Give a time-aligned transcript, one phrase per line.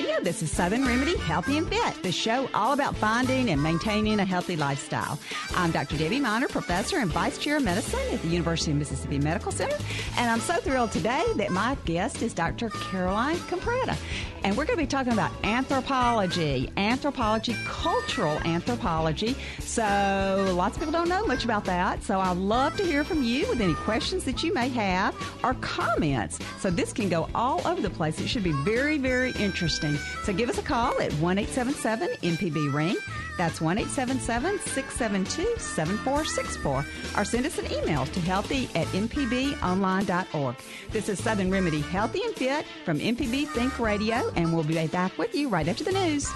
[0.00, 0.20] Radio.
[0.22, 4.24] This is Southern Remedy Healthy and Fit, the show all about finding and maintaining a
[4.24, 5.18] healthy lifestyle.
[5.54, 5.98] I'm Dr.
[5.98, 9.76] Debbie Minor, professor and vice chair of medicine at the University of Mississippi Medical Center.
[10.16, 12.70] And I'm so thrilled today that my guest is Dr.
[12.70, 13.94] Caroline Compretta.
[14.42, 19.36] And we're going to be talking about anthropology, anthropology, cultural anthropology.
[19.58, 22.02] So lots of people don't know much about that.
[22.02, 25.52] So I'd love to hear from you with any questions that you may have or
[25.54, 26.38] comments.
[26.58, 28.18] So this can go all over the place.
[28.18, 29.98] It should be very, very interesting.
[30.24, 32.96] So give us a call at 1 877 MPB Ring.
[33.38, 36.84] That's 1 877 672 7464.
[37.16, 40.56] Or send us an email to healthy at mpbonline.org.
[40.90, 45.16] This is Southern Remedy Healthy and Fit from MPB Think Radio, and we'll be back
[45.16, 46.30] with you right after the news.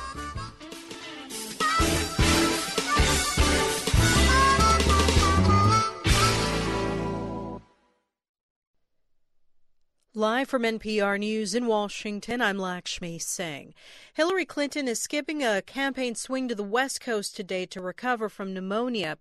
[10.17, 13.75] Live from NPR News in Washington, I'm Lakshmi Singh.
[14.13, 18.55] Hillary Clinton is skipping a campaign swing to the West Coast today to recover from
[18.55, 19.19] pneumonia.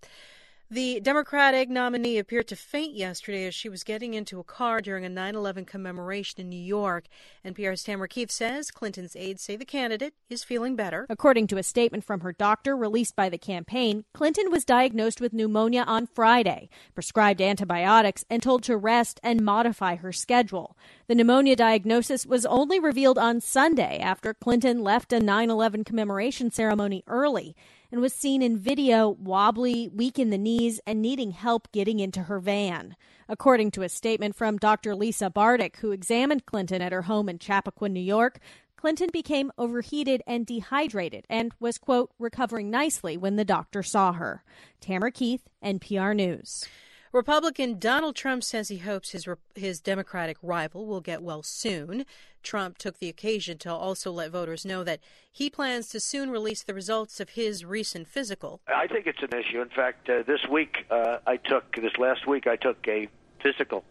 [0.74, 5.06] The Democratic nominee appeared to faint yesterday as she was getting into a car during
[5.06, 7.06] a 9 11 commemoration in New York.
[7.46, 11.06] NPR's Tamara Keith says Clinton's aides say the candidate is feeling better.
[11.12, 15.32] According to a statement from her doctor released by the campaign, Clinton was diagnosed with
[15.32, 20.76] pneumonia on Friday, prescribed antibiotics, and told to rest and modify her schedule.
[21.06, 26.50] The pneumonia diagnosis was only revealed on Sunday after Clinton left a 9 11 commemoration
[26.50, 27.56] ceremony early
[27.94, 32.24] and was seen in video wobbly, weak in the knees, and needing help getting into
[32.24, 32.96] her van.
[33.30, 34.96] According to a statement from Dr.
[34.96, 38.40] Lisa Bardack, who examined Clinton at her home in Chappaqua, New York,
[38.78, 44.44] Clinton became overheated and dehydrated and was, quote, recovering nicely when the doctor saw her.
[44.82, 46.66] Tamara Keith, NPR News.
[47.12, 52.08] Republican Donald Trump says he hopes his his Democratic rival will get well soon.
[52.44, 55.00] Trump took the occasion to also let voters know that
[55.32, 58.62] he plans to soon release the results of his recent physical.
[58.68, 59.62] I think it's an issue.
[59.62, 63.08] In fact, uh, this week uh, I took this last week I took a
[63.42, 63.84] physical,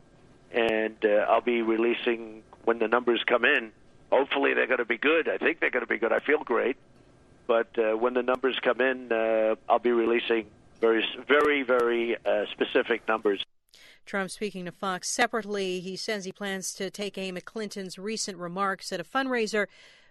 [0.53, 3.73] and uh, I'll be releasing when the numbers come in.
[4.11, 5.29] Hopefully, they're going to be good.
[5.29, 6.13] I think they're going to be good.
[6.13, 6.77] I feel great,
[7.47, 10.47] but uh, when the numbers come in, uh, I'll be releasing
[10.81, 13.43] very, very, very uh, specific numbers.
[14.05, 18.39] Trump speaking to Fox separately, he says he plans to take aim at Clinton's recent
[18.39, 19.67] remarks at a fundraiser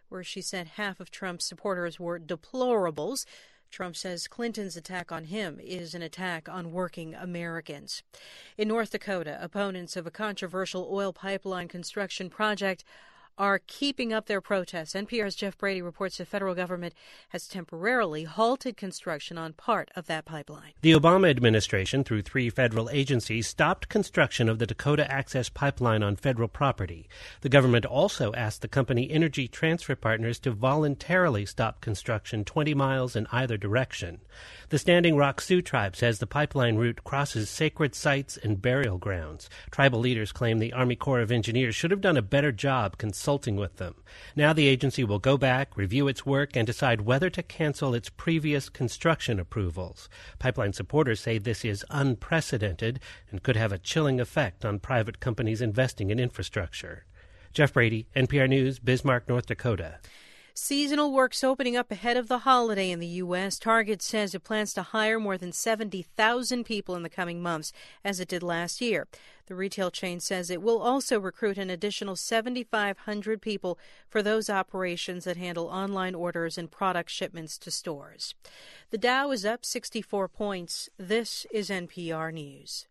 [0.09, 3.25] where she said half of Trump's supporters were deplorables.
[3.69, 8.03] Trump says Clinton's attack on him is an attack on working Americans.
[8.57, 12.83] In North Dakota, opponents of a controversial oil pipeline construction project
[13.41, 14.93] are keeping up their protests.
[14.93, 16.93] NPR's Jeff Brady reports the federal government
[17.29, 20.73] has temporarily halted construction on part of that pipeline.
[20.81, 26.17] The Obama administration, through three federal agencies, stopped construction of the Dakota Access Pipeline on
[26.17, 27.09] federal property.
[27.41, 33.15] The government also asked the company Energy Transfer Partners to voluntarily stop construction 20 miles
[33.15, 34.19] in either direction.
[34.69, 39.49] The Standing Rock Sioux tribe says the pipeline route crosses sacred sites and burial grounds.
[39.71, 43.30] Tribal leaders claim the Army Corps of Engineers should have done a better job consulting
[43.31, 43.95] with them.
[44.35, 48.09] Now the agency will go back, review its work, and decide whether to cancel its
[48.09, 50.09] previous construction approvals.
[50.39, 52.99] Pipeline supporters say this is unprecedented
[53.29, 57.05] and could have a chilling effect on private companies investing in infrastructure.
[57.53, 59.99] Jeff Brady, NPR News, Bismarck, North Dakota.
[60.53, 63.57] Seasonal work's opening up ahead of the holiday in the U.S.
[63.57, 67.71] Target says it plans to hire more than 70,000 people in the coming months,
[68.03, 69.07] as it did last year.
[69.45, 75.23] The retail chain says it will also recruit an additional 7,500 people for those operations
[75.23, 78.35] that handle online orders and product shipments to stores.
[78.89, 80.89] The Dow is up 64 points.
[80.97, 82.87] This is NPR News.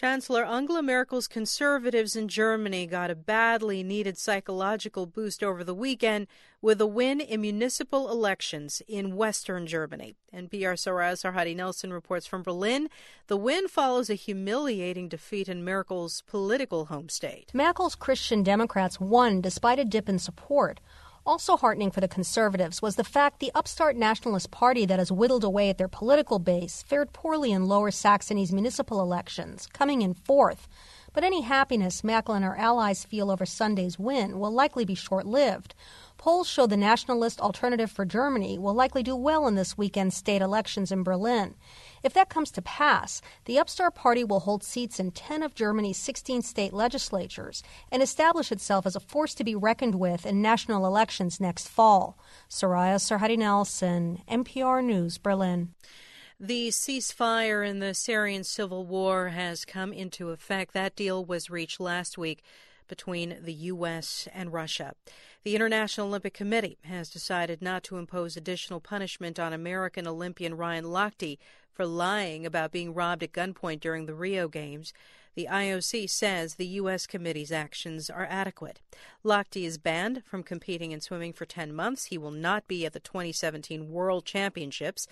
[0.00, 6.26] Chancellor Angela Merkel's conservatives in Germany got a badly needed psychological boost over the weekend
[6.62, 10.14] with a win in municipal elections in Western Germany.
[10.34, 12.88] NPR Soraya Sarhadi Nelson reports from Berlin.
[13.26, 17.50] The win follows a humiliating defeat in Merkel's political home state.
[17.52, 20.80] Merkel's Christian Democrats won despite a dip in support.
[21.26, 25.44] Also heartening for the conservatives was the fact the upstart nationalist party that has whittled
[25.44, 30.66] away at their political base fared poorly in Lower Saxony's municipal elections, coming in fourth.
[31.12, 35.26] But any happiness Merkel and her allies feel over Sunday's win will likely be short
[35.26, 35.74] lived.
[36.16, 40.40] Polls show the nationalist Alternative for Germany will likely do well in this weekend's state
[40.40, 41.54] elections in Berlin.
[42.02, 45.98] If that comes to pass, the upstart party will hold seats in 10 of Germany's
[45.98, 47.62] 16 state legislatures
[47.92, 52.18] and establish itself as a force to be reckoned with in national elections next fall.
[52.48, 55.74] Soraya Sarhadi Nelson, NPR News, Berlin.
[56.38, 60.72] The ceasefire in the Syrian civil war has come into effect.
[60.72, 62.42] That deal was reached last week
[62.90, 64.28] between the U.S.
[64.34, 64.92] and Russia.
[65.44, 70.84] The International Olympic Committee has decided not to impose additional punishment on American Olympian Ryan
[70.84, 71.38] Lochte
[71.72, 74.92] for lying about being robbed at gunpoint during the Rio Games.
[75.34, 77.06] The IOC says the U.S.
[77.06, 78.80] committee's actions are adequate.
[79.24, 82.06] Lochte is banned from competing in swimming for 10 months.
[82.06, 85.06] He will not be at the 2017 World Championships.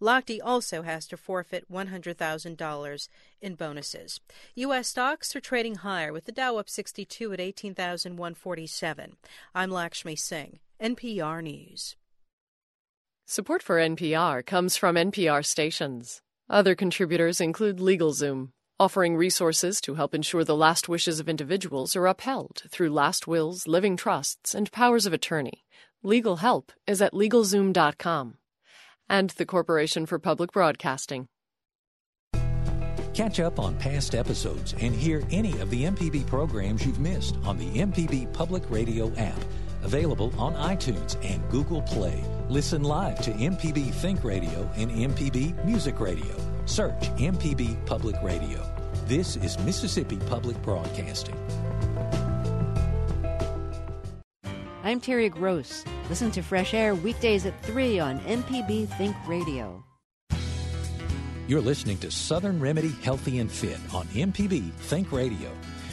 [0.00, 3.08] Lochte also has to forfeit $100,000
[3.42, 4.20] in bonuses.
[4.54, 4.88] U.S.
[4.88, 9.16] stocks are trading higher, with the Dow up 62 at 18,147.
[9.54, 11.96] I'm Lakshmi Singh, NPR News.
[13.26, 16.22] Support for NPR comes from NPR stations.
[16.48, 18.48] Other contributors include LegalZoom,
[18.80, 23.68] offering resources to help ensure the last wishes of individuals are upheld through last wills,
[23.68, 25.64] living trusts, and powers of attorney.
[26.02, 28.38] Legal help is at LegalZoom.com
[29.10, 31.26] and the Corporation for Public Broadcasting.
[33.12, 37.58] Catch up on past episodes and hear any of the MPB programs you've missed on
[37.58, 39.38] the MPB Public Radio app,
[39.82, 42.24] available on iTunes and Google Play.
[42.48, 46.34] Listen live to MPB Think Radio and MPB Music Radio.
[46.64, 48.64] Search MPB Public Radio.
[49.06, 51.36] This is Mississippi Public Broadcasting.
[54.82, 55.84] I'm Terry Gross.
[56.08, 59.84] Listen to Fresh Air weekdays at 3 on MPB Think Radio.
[61.46, 65.50] You're listening to Southern Remedy Healthy and Fit on MPB Think Radio.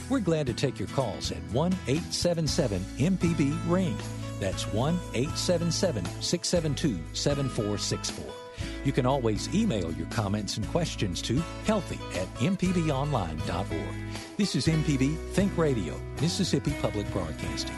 [0.09, 3.97] We're glad to take your calls at 1 877 MPB Ring.
[4.39, 8.33] That's 1 877 672 7464.
[8.85, 13.95] You can always email your comments and questions to healthy at mpbonline.org.
[14.37, 17.75] This is MPB Think Radio, Mississippi Public Broadcasting.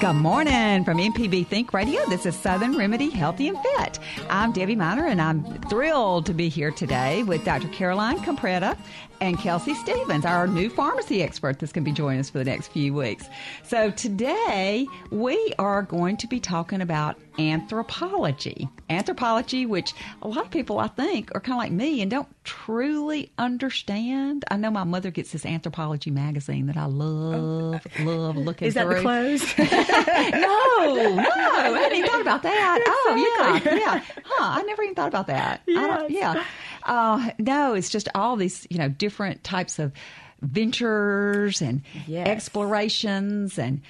[0.00, 2.04] Good morning from MPB Think Radio.
[2.08, 3.98] This is Southern Remedy Healthy and Fit.
[4.28, 7.68] I'm Debbie Minor, and I'm thrilled to be here today with Dr.
[7.68, 8.76] Caroline Compretta
[9.20, 12.44] and Kelsey Stevens, our new pharmacy expert that's going to be joining us for the
[12.44, 13.28] next few weeks.
[13.62, 18.68] So today we are going to be talking about anthropology.
[18.90, 22.28] Anthropology, which a lot of people I think are kind of like me and don't
[22.44, 24.44] truly understand.
[24.50, 28.02] I know my mother gets this anthropology magazine that I love, oh.
[28.02, 28.68] love looking through.
[28.68, 28.94] Is that through.
[28.96, 29.58] the clothes?
[29.58, 32.84] no, no, I hadn't even thought about that.
[32.86, 34.04] oh, yeah, yeah.
[34.24, 35.62] Huh, I never even thought about that.
[35.66, 36.10] Yes.
[36.10, 36.44] yeah.
[36.84, 39.92] Uh, no, it's just all these, you know, different types of
[40.42, 42.28] ventures and yes.
[42.28, 43.80] explorations and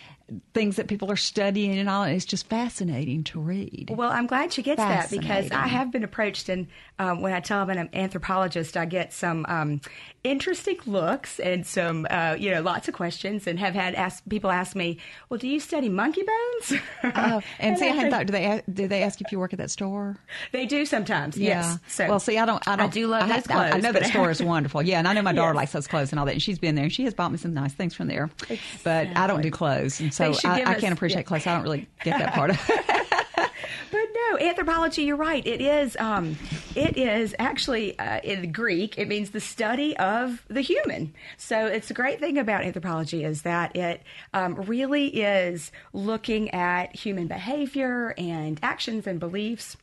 [0.55, 2.05] things that people are studying and all.
[2.05, 3.93] It's just fascinating to read.
[3.95, 6.67] Well, I'm glad she gets that because I have been approached, and
[6.99, 9.81] um, when I tell them I'm an anthropologist, I get some um,
[10.25, 14.51] interesting looks and some, uh, you know, lots of questions, and have had ask, people
[14.51, 14.99] ask me,
[15.29, 18.27] "Well, do you study monkey bones?" Oh, and, and see, I, hadn't thought.
[18.27, 20.17] Do they do they ask if you work at that store?
[20.53, 21.37] They do sometimes.
[21.37, 21.61] Yeah.
[21.61, 21.79] Yes.
[21.89, 22.67] So well, see, I don't.
[22.67, 23.73] I, don't, I do love I those clothes.
[23.73, 24.83] I, I know that store is wonderful.
[24.83, 25.57] Yeah, and I know my daughter yes.
[25.57, 27.39] likes those clothes and all that, and she's been there and she has bought me
[27.39, 28.31] some nice things from there.
[28.49, 28.61] Exactly.
[28.83, 31.23] But I don't do clothes, and so I, I, can't appreciate yeah.
[31.23, 31.47] clothes.
[31.47, 33.51] I don't really get that part of it.
[33.95, 35.03] but no, anthropology.
[35.03, 35.47] You're right.
[35.47, 35.97] It is.
[35.99, 36.37] Um,
[36.75, 38.99] it is actually uh, in Greek.
[38.99, 41.15] It means the study of the human.
[41.37, 46.97] So it's a great thing about anthropology is that it um, really is looking at
[46.97, 49.77] human behavior and actions and beliefs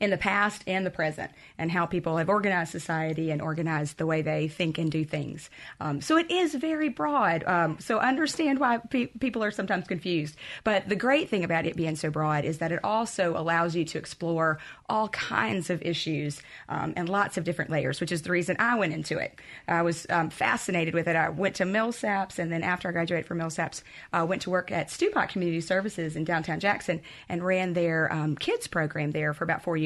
[0.00, 4.06] in the past and the present, and how people have organized society and organized the
[4.06, 5.50] way they think and do things.
[5.80, 7.44] Um, so it is very broad.
[7.44, 10.36] Um, so understand why pe- people are sometimes confused.
[10.64, 13.84] But the great thing about it being so broad is that it also allows you
[13.84, 14.58] to explore
[14.88, 18.76] all kinds of issues um, and lots of different layers, which is the reason I
[18.76, 19.38] went into it.
[19.68, 21.16] I was um, fascinated with it.
[21.16, 23.82] I went to Millsaps, and then after I graduated from Millsaps,
[24.12, 28.12] I uh, went to work at Stewpot Community Services in downtown Jackson and ran their
[28.12, 29.83] um, kids program there for about four years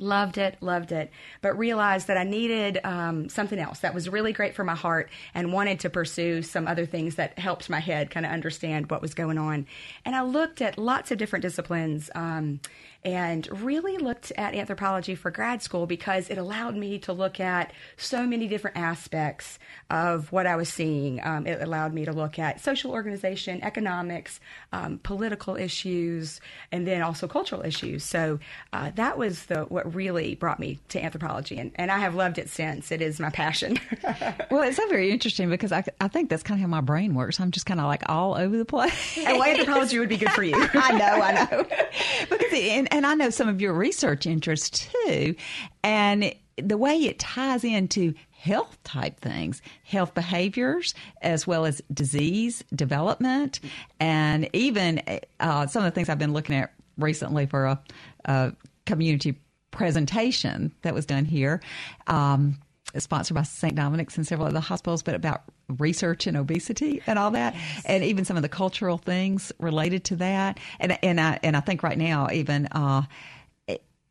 [0.00, 1.10] Loved it, loved it,
[1.42, 5.10] but realized that I needed um, something else that was really great for my heart
[5.34, 9.02] and wanted to pursue some other things that helped my head kind of understand what
[9.02, 9.66] was going on.
[10.04, 12.10] And I looked at lots of different disciplines.
[12.14, 12.60] Um,
[13.04, 17.72] and really looked at anthropology for grad school because it allowed me to look at
[17.96, 19.58] so many different aspects
[19.90, 21.24] of what I was seeing.
[21.24, 24.40] Um, it allowed me to look at social organization, economics,
[24.72, 26.40] um, political issues,
[26.72, 28.04] and then also cultural issues.
[28.04, 28.40] So
[28.72, 32.38] uh, that was the what really brought me to anthropology, and, and I have loved
[32.38, 32.90] it since.
[32.90, 33.78] It is my passion.
[34.50, 37.14] well, it's so very interesting because I, I think that's kind of how my brain
[37.14, 37.40] works.
[37.40, 39.16] I'm just kind of like all over the place.
[39.18, 40.54] And well, anthropology would be good for you.
[40.74, 41.66] I know, I know.
[42.30, 45.34] because in, and I know some of your research interests too,
[45.82, 52.64] and the way it ties into health type things, health behaviors, as well as disease
[52.74, 53.60] development,
[54.00, 55.02] and even
[55.40, 57.80] uh, some of the things I've been looking at recently for a,
[58.24, 58.52] a
[58.86, 59.38] community
[59.70, 61.60] presentation that was done here.
[62.06, 62.58] Um,
[62.96, 63.74] sponsored by St.
[63.74, 65.42] Dominic's and several other hospitals, but about
[65.78, 67.82] research and obesity and all that, yes.
[67.84, 70.58] and even some of the cultural things related to that.
[70.80, 72.66] And and I and I think right now even.
[72.66, 73.02] Uh,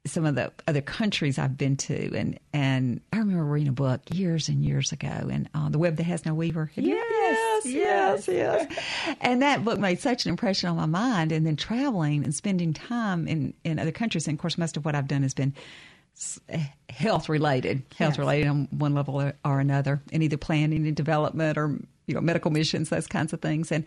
[0.05, 4.01] some of the other countries I've been to, and and I remember reading a book
[4.13, 6.72] years and years ago, and uh, the web that has no weaver.
[6.75, 8.79] Yes, yes, yes, yes.
[9.22, 11.31] and that book made such an impression on my mind.
[11.31, 14.86] And then traveling and spending time in in other countries, and of course, most of
[14.86, 15.53] what I've done has been
[16.89, 18.19] health related, health yes.
[18.19, 22.51] related on one level or another, in either planning and development or you know medical
[22.51, 23.83] missions, those kinds of things, and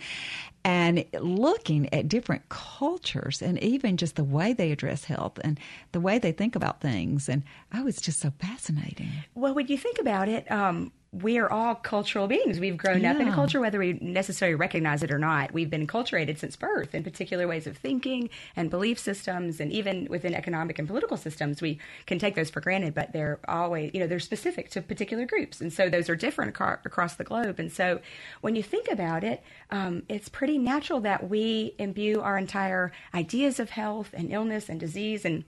[0.65, 5.59] and looking at different cultures and even just the way they address health and
[5.93, 7.43] the way they think about things, and
[7.75, 9.11] oh, it's just so fascinating.
[9.35, 12.61] Well, when you think about it, um, we are all cultural beings.
[12.61, 13.13] We've grown yeah.
[13.13, 15.53] up in a culture, whether we necessarily recognize it or not.
[15.53, 20.07] We've been enculturated since birth in particular ways of thinking and belief systems, and even
[20.09, 23.99] within economic and political systems, we can take those for granted, but they're always, you
[23.99, 25.61] know, they're specific to particular groups.
[25.61, 27.59] And so those are different across the globe.
[27.59, 28.01] And so
[28.41, 33.59] when you think about it, um, it's pretty natural that we imbue our entire ideas
[33.59, 35.45] of health and illness and disease and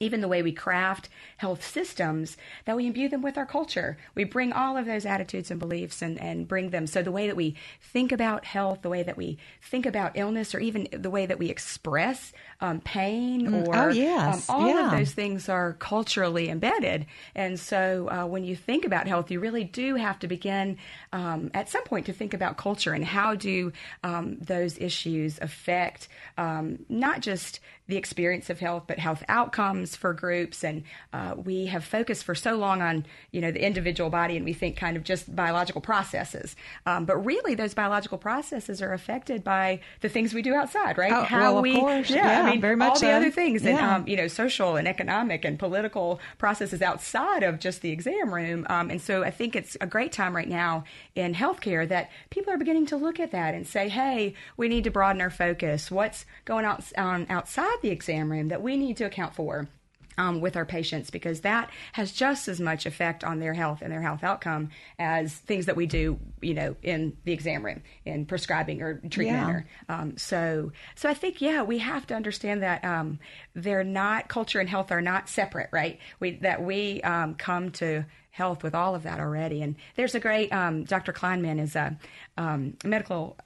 [0.00, 3.96] even the way we craft health systems, that we imbue them with our culture.
[4.14, 6.86] We bring all of those attitudes and beliefs and, and bring them.
[6.86, 10.54] So the way that we think about health, the way that we think about illness,
[10.54, 12.32] or even the way that we express
[12.64, 13.68] um, pain mm.
[13.68, 14.48] or oh, yes.
[14.48, 14.86] um, all yeah.
[14.86, 17.04] of those things are culturally embedded.
[17.34, 20.78] And so uh, when you think about health, you really do have to begin
[21.12, 26.08] um, at some point to think about culture and how do um, those issues affect
[26.38, 30.64] um, not just the experience of health, but health outcomes for groups.
[30.64, 34.44] And uh, we have focused for so long on, you know, the individual body, and
[34.44, 36.56] we think kind of just biological processes.
[36.86, 41.12] Um, but really, those biological processes are affected by the things we do outside, right?
[41.12, 42.08] Oh, How well, we, course.
[42.08, 43.06] yeah, yeah, I mean, very much all so.
[43.06, 43.70] the other things, yeah.
[43.70, 48.34] and um, you know, social and economic and political processes outside of just the exam
[48.34, 48.66] room.
[48.68, 50.84] Um, and so, I think it's a great time right now
[51.14, 54.84] in healthcare that people are beginning to look at that and say, hey, we need
[54.84, 55.90] to broaden our focus.
[55.90, 59.68] What's going on outside the exam room that we need to account for.
[60.16, 63.92] Um, with our patients because that has just as much effect on their health and
[63.92, 68.24] their health outcome as things that we do, you know, in the exam room in
[68.26, 69.48] prescribing or treatment.
[69.48, 69.50] Yeah.
[69.50, 73.18] Or, um, so, so I think yeah, we have to understand that um,
[73.54, 75.98] they're not culture and health are not separate, right?
[76.20, 78.04] We that we um, come to
[78.34, 79.62] health with all of that already.
[79.62, 81.12] And there's a great um, Dr.
[81.12, 81.96] Kleinman is a
[82.36, 83.36] um, medical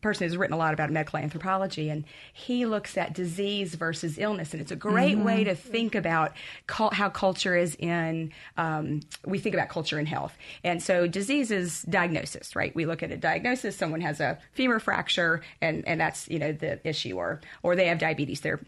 [0.00, 4.52] person who's written a lot about medical anthropology, and he looks at disease versus illness,
[4.52, 5.24] and it's a great mm-hmm.
[5.24, 6.32] way to think about
[6.68, 8.32] how culture is in.
[8.56, 12.74] Um, we think about culture and health, and so disease is diagnosis, right?
[12.74, 13.76] We look at a diagnosis.
[13.76, 17.86] Someone has a femur fracture, and and that's you know the issue, or or they
[17.86, 18.40] have diabetes.
[18.40, 18.60] They're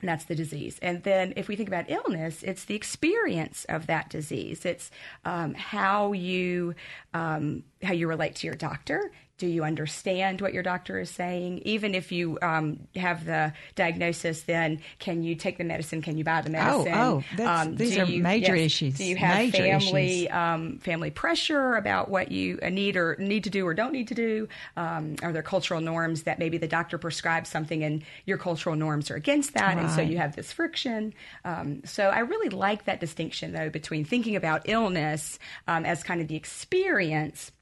[0.00, 0.78] and that's the disease.
[0.80, 4.64] And then if we think about illness, it's the experience of that disease.
[4.64, 4.90] It's
[5.24, 6.74] um, how you
[7.12, 9.12] um, how you relate to your doctor.
[9.40, 11.62] Do you understand what your doctor is saying?
[11.64, 16.02] Even if you um, have the diagnosis, then can you take the medicine?
[16.02, 16.92] Can you buy the oh, medicine?
[16.94, 18.98] Oh, oh um, these are you, major yes, issues.
[18.98, 23.50] Do you have major family um, family pressure about what you need or need to
[23.50, 24.46] do or don't need to do?
[24.76, 29.10] Um, are there cultural norms that maybe the doctor prescribes something and your cultural norms
[29.10, 29.78] are against that, right.
[29.78, 31.14] and so you have this friction?
[31.46, 36.20] Um, so I really like that distinction though between thinking about illness um, as kind
[36.20, 37.52] of the experience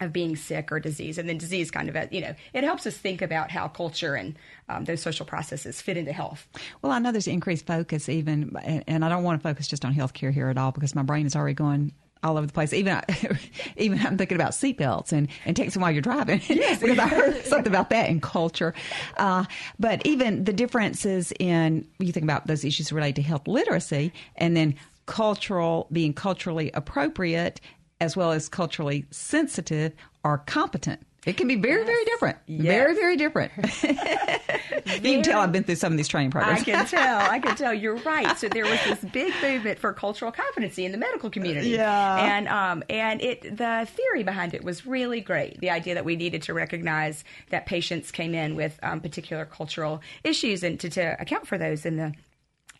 [0.00, 2.96] of being sick or disease and then disease kind of you know it helps us
[2.96, 4.34] think about how culture and
[4.68, 6.48] um, those social processes fit into health
[6.82, 8.56] well i know there's increased focus even
[8.88, 11.26] and, i don't want to focus just on healthcare here at all because my brain
[11.26, 11.92] is already going
[12.24, 12.72] all over the place.
[12.72, 13.00] Even
[13.76, 16.80] even I'm thinking about seatbelts and and texting while you're driving yes.
[16.80, 18.74] because I heard something about that in culture.
[19.16, 19.44] Uh,
[19.78, 24.56] but even the differences in you think about those issues related to health literacy and
[24.56, 24.74] then
[25.06, 27.60] cultural being culturally appropriate
[28.00, 29.92] as well as culturally sensitive
[30.24, 31.86] are competent it can be very, yes.
[31.86, 32.38] very different.
[32.46, 32.62] Yes.
[32.62, 33.52] Very, very different.
[35.02, 36.60] you can tell I've been through some of these training programs.
[36.60, 37.18] I can tell.
[37.18, 37.72] I can tell.
[37.72, 38.36] You're right.
[38.36, 41.70] So there was this big movement for cultural competency in the medical community.
[41.70, 42.36] Yeah.
[42.36, 45.60] And um and it the theory behind it was really great.
[45.60, 50.02] The idea that we needed to recognize that patients came in with um, particular cultural
[50.24, 52.12] issues and to, to account for those in the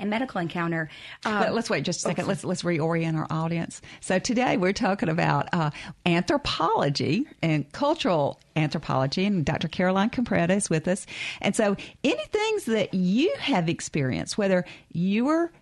[0.01, 0.89] a medical encounter.
[1.25, 2.27] Um, let's wait just a second.
[2.27, 3.81] Let's let's reorient our audience.
[4.01, 5.71] So today we're talking about uh,
[6.07, 9.69] anthropology and cultural anthropology, and Dr.
[9.69, 11.07] Caroline Compretta is with us.
[11.41, 15.53] And so, any things that you have experienced, whether you were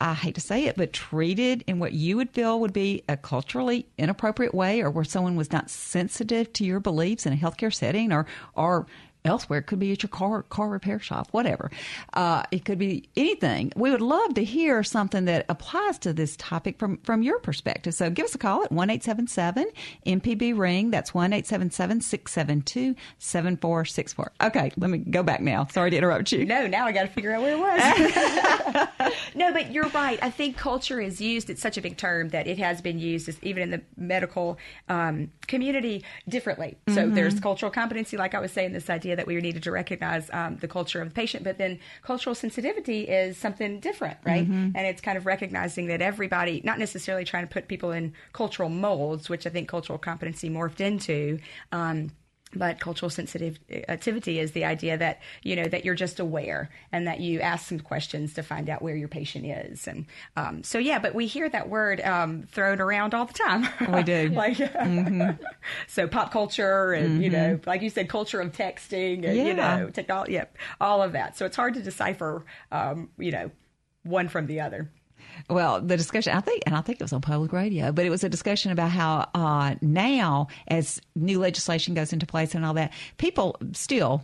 [0.00, 3.16] I hate to say it, but treated in what you would feel would be a
[3.16, 7.72] culturally inappropriate way, or where someone was not sensitive to your beliefs in a healthcare
[7.72, 8.86] setting, or or
[9.24, 9.60] elsewhere.
[9.60, 11.70] It could be at your car car repair shop, whatever.
[12.12, 13.72] Uh, it could be anything.
[13.76, 17.94] We would love to hear something that applies to this topic from from your perspective.
[17.94, 19.70] So give us a call at one eight seven seven
[20.06, 20.90] MPB ring.
[20.90, 24.32] That's one eight seven seven six seven two seven four six four.
[24.42, 25.66] Okay, let me go back now.
[25.66, 26.44] Sorry to interrupt you.
[26.44, 29.02] No, now I got to figure out where it was.
[29.34, 30.18] no, but you're right.
[30.22, 31.50] I think culture is used.
[31.50, 34.58] It's such a big term that it has been used as, even in the medical
[34.88, 36.76] um, community differently.
[36.88, 37.14] So mm-hmm.
[37.14, 40.56] there's cultural competency, like I was saying, this idea that we needed to recognize um,
[40.58, 44.44] the culture of the patient, but then cultural sensitivity is something different, right?
[44.44, 44.76] Mm-hmm.
[44.76, 48.68] And it's kind of recognizing that everybody, not necessarily trying to put people in cultural
[48.68, 51.38] molds, which I think cultural competency morphed into.
[51.72, 52.10] Um,
[52.56, 57.20] but cultural sensitivity is the idea that you know that you're just aware and that
[57.20, 60.06] you ask some questions to find out where your patient is and
[60.36, 64.02] um, so yeah but we hear that word um, thrown around all the time we
[64.02, 65.30] do like mm-hmm.
[65.86, 67.22] so pop culture and mm-hmm.
[67.22, 69.44] you know like you said culture of texting and yeah.
[69.44, 70.40] you know technology
[70.80, 73.50] all of that so it's hard to decipher um, you know
[74.02, 74.90] one from the other
[75.50, 78.10] well, the discussion, I think, and I think it was on public radio, but it
[78.10, 82.74] was a discussion about how uh, now, as new legislation goes into place and all
[82.74, 84.22] that, people still,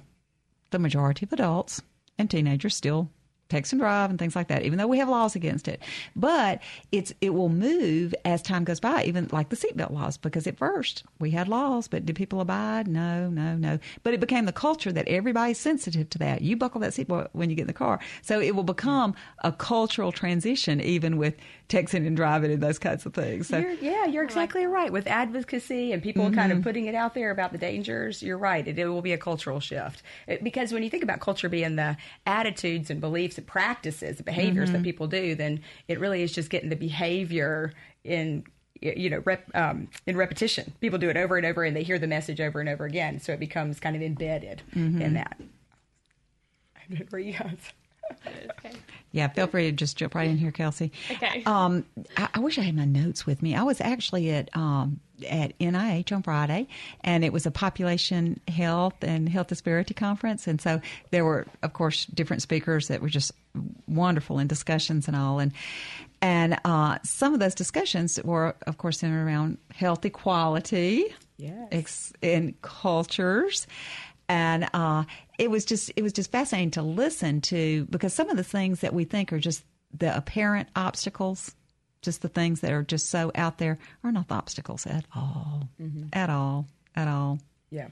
[0.71, 1.83] the majority of adults
[2.19, 3.11] and teenagers still
[3.51, 5.83] text and drive and things like that, even though we have laws against it.
[6.17, 10.47] But it's it will move as time goes by, even like the seatbelt laws, because
[10.47, 12.89] at first we had laws, but did people abide?
[12.89, 13.79] No, no, no.
[14.03, 16.43] But it became the culture that everybody's sensitive to that.
[16.43, 18.01] You buckle that seatbelt when you get in the car.
[18.23, 19.15] So it will become
[19.45, 21.37] a cultural transition, even with
[21.71, 23.49] texting and driving and those kinds of things.
[23.49, 24.93] So, you're, yeah, you're exactly right.
[24.93, 26.35] With advocacy and people mm-hmm.
[26.35, 26.65] kind of mm-hmm.
[26.65, 28.67] putting it out there about the dangers, you're right.
[28.67, 30.03] It, it will be a cultural shift.
[30.27, 34.23] It, because when you think about culture being the attitudes and beliefs and practices, the
[34.23, 34.79] behaviors mm-hmm.
[34.79, 37.73] that people do, then it really is just getting the behavior
[38.05, 38.45] in
[38.83, 41.99] you know rep, um, in repetition people do it over and over and they hear
[41.99, 45.03] the message over and over again so it becomes kind of embedded mm-hmm.
[45.03, 45.39] in that
[47.11, 47.59] where you guys
[48.51, 48.77] okay.
[49.13, 50.93] Yeah, feel free to just jump right in here, Kelsey.
[51.11, 51.43] Okay.
[51.45, 51.85] Um,
[52.17, 53.57] I, I, wish I had my notes with me.
[53.57, 56.69] I was actually at um, at NIH on Friday,
[57.01, 61.73] and it was a population health and health disparity conference, and so there were, of
[61.73, 63.33] course, different speakers that were just
[63.89, 65.53] wonderful in discussions and all, and
[66.23, 72.13] and uh, some of those discussions were, of course, centered around health equality, yes, ex-
[72.23, 73.67] in cultures
[74.31, 75.03] and uh,
[75.41, 78.81] it was just it was just fascinating to listen to because some of the things
[78.81, 81.55] that we think are just the apparent obstacles
[82.03, 85.69] just the things that are just so out there are not the obstacles at all.
[85.81, 86.09] Mm-hmm.
[86.13, 86.67] at all.
[86.97, 87.39] At all.
[87.71, 87.89] Yeah.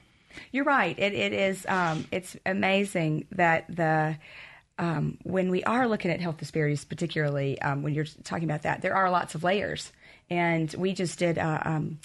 [0.51, 0.97] You're right.
[0.97, 4.17] It, it is um, it's amazing that the
[4.77, 8.81] um, when we are looking at health disparities particularly um, when you're talking about that
[8.81, 9.91] there are lots of layers.
[10.31, 11.99] And we just did uh, um,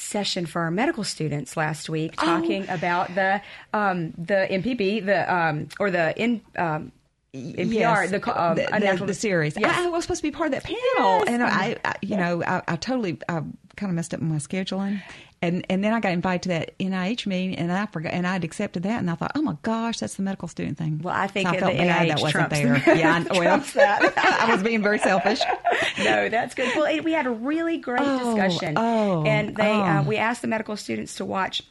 [0.00, 2.24] session for our medical students last week oh.
[2.24, 2.74] talking oh.
[2.74, 6.40] about the um, the MPB, the um, or the in.
[6.56, 6.92] Um,
[7.34, 9.56] NPR, yes, the, um, the, the, the, series.
[9.56, 9.76] Yes.
[9.76, 11.24] I, I, was supposed to be part of that panel, yes.
[11.28, 13.42] and I, I, you know, I, I totally, I
[13.76, 15.00] kind of messed up my scheduling,
[15.40, 18.42] and and then I got invited to that NIH meeting, and I forgot, and I'd
[18.42, 21.00] accepted that, and I thought, oh my gosh, that's the medical student thing.
[21.02, 22.96] Well, I think so I felt the bad NIH that wasn't there.
[22.96, 24.18] yeah, I, well, that.
[24.42, 25.40] I was being very selfish.
[25.98, 26.76] no, that's good.
[26.76, 29.82] Well, we had a really great oh, discussion, oh, and they oh.
[29.82, 31.62] uh, we asked the medical students to watch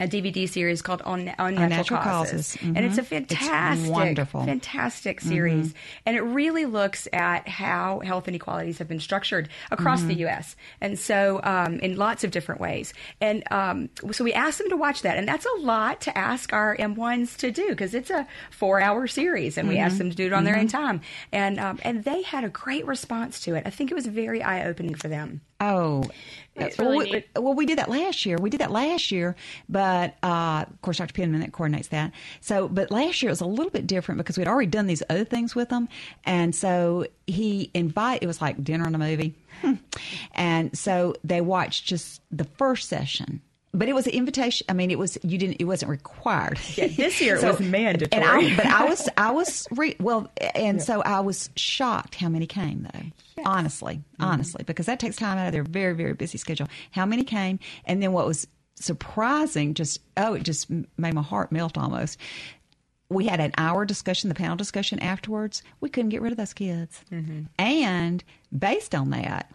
[0.00, 2.56] a DVD series called On, Unnatural, Natural Causes, Causes.
[2.56, 2.76] Mm-hmm.
[2.76, 5.78] and it's a fantastic, it's wonderful, fantastic series, mm-hmm.
[6.06, 10.08] and it really looks at how health inequalities have been structured across mm-hmm.
[10.08, 10.56] the U.S.
[10.80, 12.94] and so um, in lots of different ways.
[13.20, 16.52] And um, so we asked them to watch that, and that's a lot to ask
[16.52, 19.98] our M1s to do because it's a four-hour series, and we asked mm-hmm.
[19.98, 20.76] them to do it on their own mm-hmm.
[20.76, 21.00] time,
[21.32, 23.64] and um, and they had a great response to it.
[23.66, 25.40] I think it was very eye-opening for them.
[25.60, 26.04] Oh,
[26.54, 27.28] It's well, really we, neat.
[27.36, 28.36] well, we did that last year.
[28.38, 29.34] We did that last year,
[29.68, 31.12] but uh, of course, Dr.
[31.12, 32.12] Penman that coordinates that.
[32.40, 35.02] So, but last year it was a little bit different because we'd already done these
[35.10, 35.88] other things with them,
[36.24, 38.22] and so he invite.
[38.22, 39.34] It was like dinner and a movie,
[40.34, 43.40] and so they watched just the first session.
[43.74, 44.64] But it was an invitation.
[44.70, 45.56] I mean, it was you didn't.
[45.60, 46.58] It wasn't required.
[46.74, 48.08] Yeah, this year it was mandatory.
[48.12, 52.28] And I, but I was, I was re, well, and so I was shocked how
[52.30, 53.42] many came though.
[53.44, 54.24] Honestly, Mm-hmm.
[54.24, 56.66] honestly, because that takes time out of their very, very busy schedule.
[56.92, 59.74] How many came, and then what was surprising?
[59.74, 62.18] Just oh, it just made my heart melt almost.
[63.10, 65.62] We had an hour discussion, the panel discussion afterwards.
[65.80, 67.42] We couldn't get rid of those kids, Mm-hmm.
[67.58, 68.24] and
[68.56, 69.52] based on that.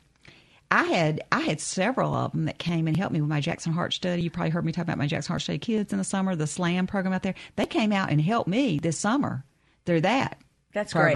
[0.73, 3.73] I had I had several of them that came and helped me with my Jackson
[3.73, 4.23] Heart study.
[4.23, 6.47] You probably heard me talk about my Jackson Heart study kids in the summer, the
[6.47, 7.36] SLAM program out there.
[7.57, 9.45] They came out and helped me this summer
[9.86, 10.39] through that.
[10.73, 11.15] That's great.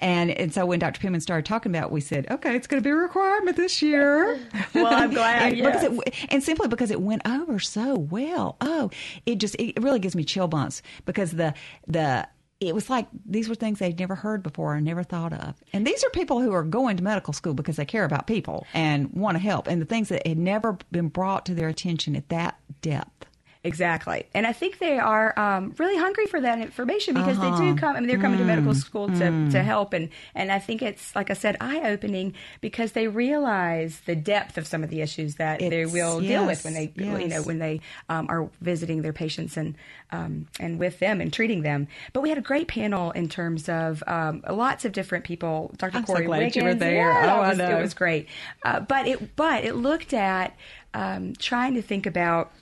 [0.00, 0.98] And and so when Dr.
[1.00, 3.82] Pittman started talking about, it, we said, okay, it's going to be a requirement this
[3.82, 4.40] year.
[4.74, 5.84] Well, I'm glad, and, yes.
[5.84, 8.56] it, and simply because it went over so well.
[8.60, 8.90] Oh,
[9.26, 11.54] it just it really gives me chill bumps because the
[11.86, 12.26] the
[12.60, 15.54] it was like these were things they'd never heard before and never thought of.
[15.72, 18.66] And these are people who are going to medical school because they care about people
[18.72, 19.66] and want to help.
[19.66, 23.26] And the things that had never been brought to their attention at that depth.
[23.64, 27.62] Exactly, and I think they are um, really hungry for that information because they Uh-huh.
[27.62, 27.96] do come.
[27.96, 29.50] I mean, they're coming to medical Mm, school to, mm.
[29.52, 34.00] to help, and and I think it's like I said, eye opening because they realize
[34.04, 36.92] the depth of some of the issues that they It's- will deal with when they
[36.94, 39.74] you know when they um, are visiting their patients and
[40.12, 41.88] um, and with them and treating them.
[42.12, 45.74] But we had a great panel in terms of um, lots of different people.
[45.78, 45.96] Dr.
[45.96, 46.96] I'm so Corey glad you were there.
[46.96, 47.78] yeah, Oh, it I was, know.
[47.78, 48.28] It was great,
[48.64, 50.54] uh, but it but it looked at
[50.92, 52.52] um, trying to think about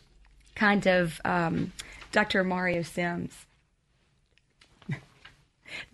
[0.54, 1.72] kind of um,
[2.12, 2.44] Dr.
[2.44, 3.46] Mario Sims.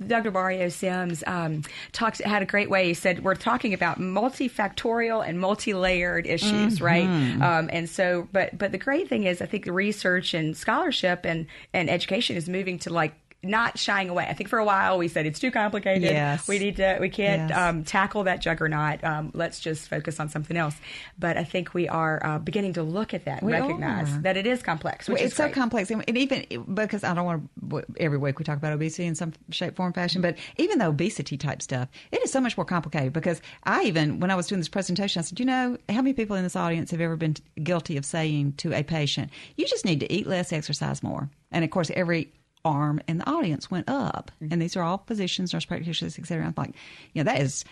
[0.04, 0.32] Dr.
[0.32, 2.88] Mario Sims um, talks had a great way.
[2.88, 6.82] He said we're talking about multifactorial and multi-layered issues, Mhm.
[6.82, 7.06] right?
[7.40, 11.20] Um, and so, but but the great thing is, I think the research and scholarship
[11.24, 14.26] and and education is moving to like not shying away.
[14.28, 16.02] I think for a while we said it's too complicated.
[16.02, 16.48] Yes.
[16.48, 16.98] We need to.
[17.00, 17.56] We can't Yes.
[17.58, 19.04] um, tackle that juggernaut.
[19.04, 20.74] Um, let's just focus on something else.
[21.18, 24.20] But I think we are uh, beginning to look at that and We recognize are.
[24.22, 25.08] that it is complex.
[25.08, 27.84] Which Well, is it's so complex, and and even because I don't want to.
[28.00, 31.36] Every week we talk about obesity in some shape, form, fashion, but even the obesity
[31.36, 33.12] type stuff, it is so much more complicated.
[33.12, 36.12] Because I even, when I was doing this presentation, I said, you know, how many
[36.12, 39.84] people in this audience have ever been guilty of saying to a patient, "You just
[39.84, 42.32] need to eat less, exercise more," and of course, every
[42.68, 44.52] arm in the audience went up, mm-hmm.
[44.52, 46.46] and these are all physicians, nurse practitioners, et cetera.
[46.46, 46.74] I'm like,
[47.12, 47.64] you know, that is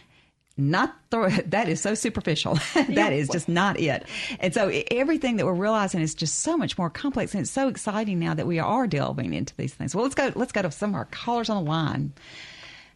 [0.56, 2.58] not the, that is so superficial.
[2.74, 4.04] that is just not it.
[4.40, 7.68] And so everything that we're realizing is just so much more complex, and it's so
[7.68, 9.94] exciting now that we are delving into these things.
[9.94, 10.32] Well, let's go.
[10.34, 12.12] Let's go to some of our callers on the line.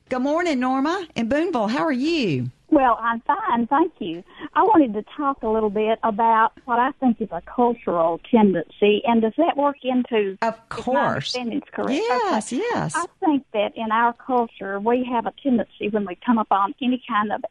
[0.09, 1.69] Good morning, Norma in Booneville.
[1.69, 2.51] How are you?
[2.71, 4.23] Well, I'm fine, thank you.
[4.55, 9.03] I wanted to talk a little bit about what I think is a cultural tendency,
[9.05, 10.39] and does that work into?
[10.41, 11.35] Of course.
[11.35, 11.93] understanding's correct.
[11.93, 12.63] Yes, Okay.
[12.73, 12.95] yes.
[12.95, 17.03] I think that in our culture, we have a tendency when we come upon any
[17.09, 17.45] kind of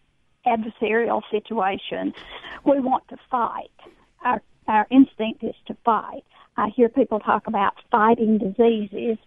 [0.45, 2.13] adversarial situation,
[2.63, 3.71] we want to fight.
[4.23, 6.23] Our our instinct is to fight.
[6.55, 9.17] I hear people talk about fighting diseases,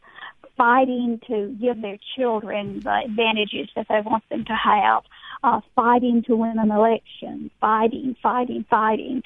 [0.57, 5.03] fighting to give their children the advantages that they want them to have,
[5.43, 9.23] uh, fighting to win an election, fighting, fighting, fighting.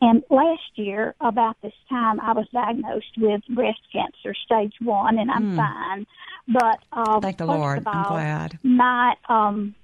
[0.00, 5.30] And last year, about this time, I was diagnosed with breast cancer, stage one, and
[5.30, 5.56] I'm Hmm.
[5.56, 6.06] fine.
[6.48, 7.78] But uh, Thank the Lord.
[7.78, 8.58] of I'm glad.
[8.62, 9.74] My um,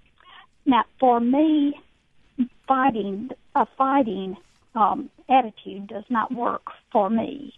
[0.66, 1.74] now for me,
[2.66, 4.36] fighting a fighting
[4.74, 7.52] um, attitude does not work for me.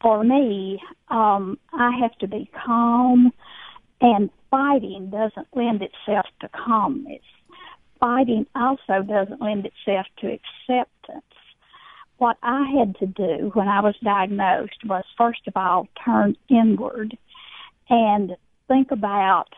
[0.00, 3.32] For me, um, I have to be calm,
[4.00, 7.22] and fighting doesn't lend itself to calmness.
[7.98, 11.24] Fighting also doesn't lend itself to acceptance.
[12.16, 17.16] What I had to do when I was diagnosed was, first of all, turn inward
[17.88, 18.36] and
[18.68, 19.48] think about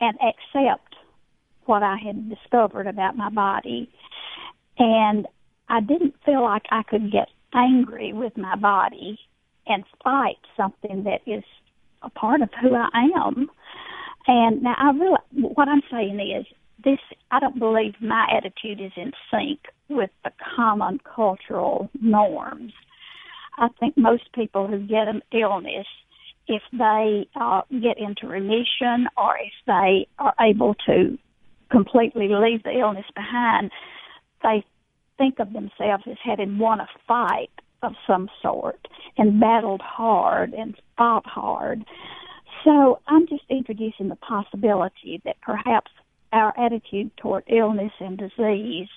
[0.00, 0.96] and accept
[1.66, 3.90] what I had discovered about my body.
[4.78, 5.26] And
[5.68, 9.18] I didn't feel like I could get angry with my body
[9.66, 11.44] and fight something that is
[12.02, 13.50] a part of who I am.
[14.26, 16.46] And now I realize what I'm saying is
[16.84, 16.98] this
[17.30, 22.72] I don't believe my attitude is in sync with the common cultural norms.
[23.56, 25.86] I think most people who get an illness,
[26.48, 31.18] if they uh, get into remission or if they are able to
[31.70, 33.70] completely leave the illness behind,
[34.42, 34.64] they
[35.18, 37.50] think of themselves as having won a fight
[37.82, 41.84] of some sort and battled hard and fought hard.
[42.64, 45.90] So I'm just introducing the possibility that perhaps
[46.32, 48.88] our attitude toward illness and disease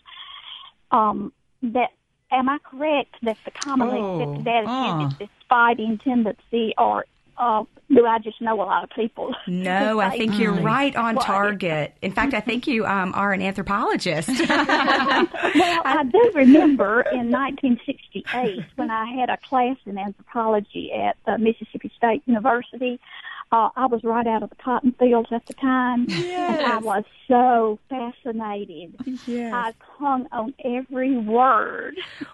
[0.92, 1.92] um, that
[2.32, 5.08] am I correct that the commonly Oh, accepted attitude uh.
[5.12, 7.06] is this fighting tendency, or
[7.38, 9.34] uh, do I just know a lot of people?
[9.48, 11.96] No, I think you're right on Well, target.
[12.02, 14.28] In fact, I think you um, are an anthropologist.
[14.40, 21.38] well, I do remember in 1968 when I had a class in anthropology at uh,
[21.38, 23.00] Mississippi State University.
[23.52, 27.04] Uh, I was right out of the cotton fields at the time, and I was
[27.28, 28.96] so fascinated.
[29.26, 29.54] Yes.
[29.54, 31.98] I hung on every word.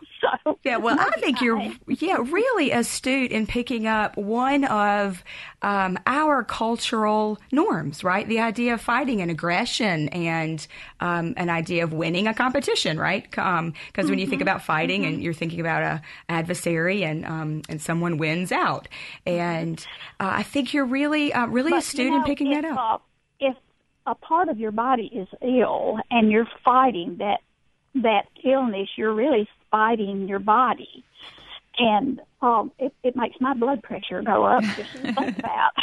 [0.43, 5.21] So Yeah, well, I think you're yeah really astute in picking up one of
[5.62, 8.26] um, our cultural norms, right?
[8.26, 10.65] The idea of fighting and aggression, and
[11.02, 13.30] um, an idea of winning a competition, right?
[13.30, 17.82] Because when you think about fighting, and you're thinking about a adversary, and um, and
[17.82, 18.88] someone wins out,
[19.26, 19.86] and
[20.21, 22.71] uh, I think you're really uh, really But, astute you know, in picking if, that
[22.71, 22.77] up.
[22.77, 23.55] Uh, if
[24.05, 27.39] a part of your body is ill and you're fighting that
[27.95, 31.03] that illness, you're really fighting your body,
[31.77, 35.73] and um, it, it makes my blood pressure go up just think about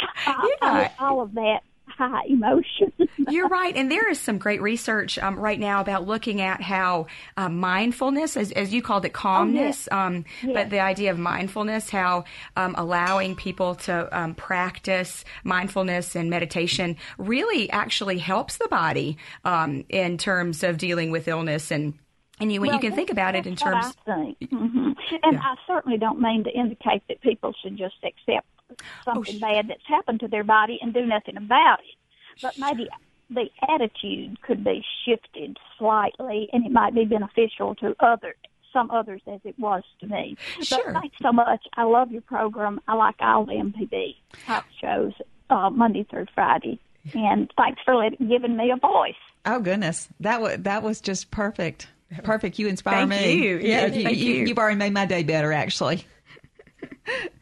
[0.99, 2.91] all of that high emotion.
[3.29, 7.07] You're right, and there is some great research um, right now about looking at how
[7.37, 12.23] uh, mindfulness, as, as you called it, calmness, um, but the idea of mindfulness, how
[12.55, 19.83] um, allowing people to um, practice mindfulness and meditation really actually helps the body um,
[19.89, 21.93] in terms of dealing with illness and.
[22.39, 24.49] And you, when you can think about it in terms, I think.
[24.49, 25.41] hmm And Yeah.
[25.43, 28.47] I certainly don't mean to indicate that people should just accept
[29.07, 32.41] Oh, something bad that's happened to their body and do nothing about it.
[32.41, 32.87] But maybe
[33.29, 38.35] the attitude could be shifted slightly, and it might be beneficial to other
[38.73, 40.37] some others as it was to me.
[40.61, 40.79] Sure.
[40.85, 41.61] But thanks so much.
[41.75, 42.79] I love your program.
[42.87, 45.11] I like all the MPB talk shows
[45.49, 46.79] uh, Monday through Friday.
[47.13, 49.13] And thanks for let, giving me a voice.
[49.45, 51.87] Oh goodness, that was that was just perfect.
[52.23, 52.59] Perfect.
[52.59, 53.43] You inspire Thank me.
[53.47, 53.57] you.
[53.57, 54.33] Yeah, Thank you, you.
[54.35, 54.47] you.
[54.47, 56.05] You've already made my day better, actually.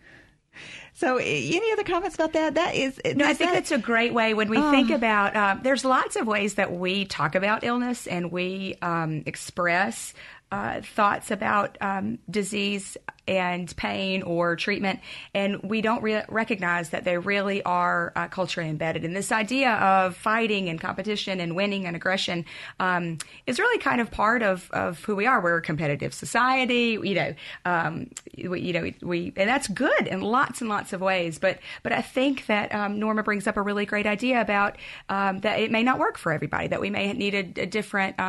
[0.99, 2.55] so, any other comments about that?
[2.55, 2.99] That is.
[3.15, 4.69] No, I think that- that's a great way when we Oh.
[4.69, 5.33] think about.
[5.35, 10.13] Uh, there's lots of ways that we talk about illness and we um, express
[10.51, 14.99] uh, thoughts about um, disease and pain or treatment,
[15.35, 19.05] and we don't re- recognize that they really are uh, culturally embedded.
[19.05, 22.45] And this idea of fighting and competition and winning and aggression
[22.79, 25.39] um, is really kind of part of, of who we are.
[25.41, 27.35] We're a competitive society, you know.
[27.65, 31.37] Um, we, you know, we and that's good in lots and lots of ways.
[31.37, 34.77] But but I think that um, Norma brings up a really great idea about
[35.09, 36.67] um, that it may not work for everybody.
[36.67, 38.19] That we may need a, a different.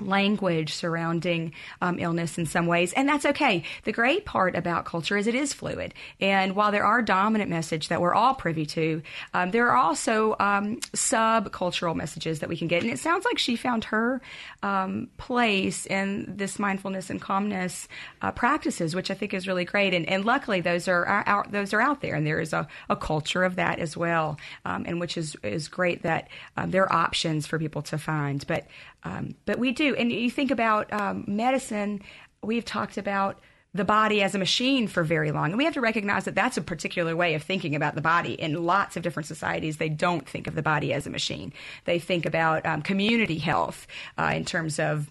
[0.00, 3.64] Language surrounding um, illness in some ways, and that's okay.
[3.84, 7.88] The great part about culture is it is fluid, and while there are dominant message
[7.88, 9.02] that we're all privy to,
[9.34, 12.82] um, there are also um, subcultural messages that we can get.
[12.82, 14.20] And it sounds like she found her
[14.62, 17.88] um, place in this mindfulness and calmness
[18.22, 19.94] uh, practices, which I think is really great.
[19.94, 22.96] And, and luckily, those are out, those are out there, and there is a, a
[22.96, 26.92] culture of that as well, um, and which is is great that um, there are
[26.92, 28.46] options for people to find.
[28.46, 28.66] But
[29.04, 32.02] um, but we do, and you think about um, medicine.
[32.42, 33.40] We've talked about
[33.72, 35.50] the body as a machine for very long.
[35.50, 38.32] And we have to recognize that that's a particular way of thinking about the body.
[38.32, 41.52] In lots of different societies, they don't think of the body as a machine.
[41.84, 43.86] They think about um, community health
[44.18, 45.08] uh, in terms of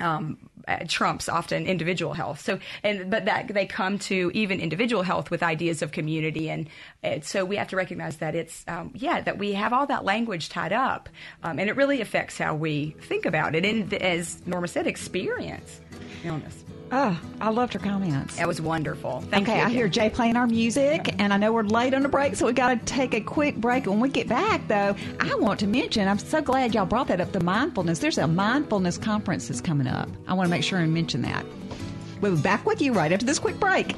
[0.00, 2.40] um, uh, trumps often individual health.
[2.40, 6.68] So, and but that they come to even individual health with ideas of community, and,
[7.02, 10.04] and so we have to recognize that it's um, yeah that we have all that
[10.04, 11.08] language tied up,
[11.42, 15.80] um, and it really affects how we think about it, and as Norma said, experience
[16.24, 16.64] illness.
[16.92, 18.36] Oh, I loved her comments.
[18.36, 19.20] That was wonderful.
[19.30, 19.64] Thank okay, you.
[19.64, 22.46] I hear Jay playing our music, and I know we're late on the break, so
[22.46, 23.86] we got to take a quick break.
[23.86, 27.20] When we get back, though, I want to mention I'm so glad y'all brought that
[27.20, 28.00] up the mindfulness.
[28.00, 30.08] There's a mindfulness conference that's coming up.
[30.26, 31.46] I want to make sure and mention that.
[32.20, 33.94] We'll be back with you right after this quick break.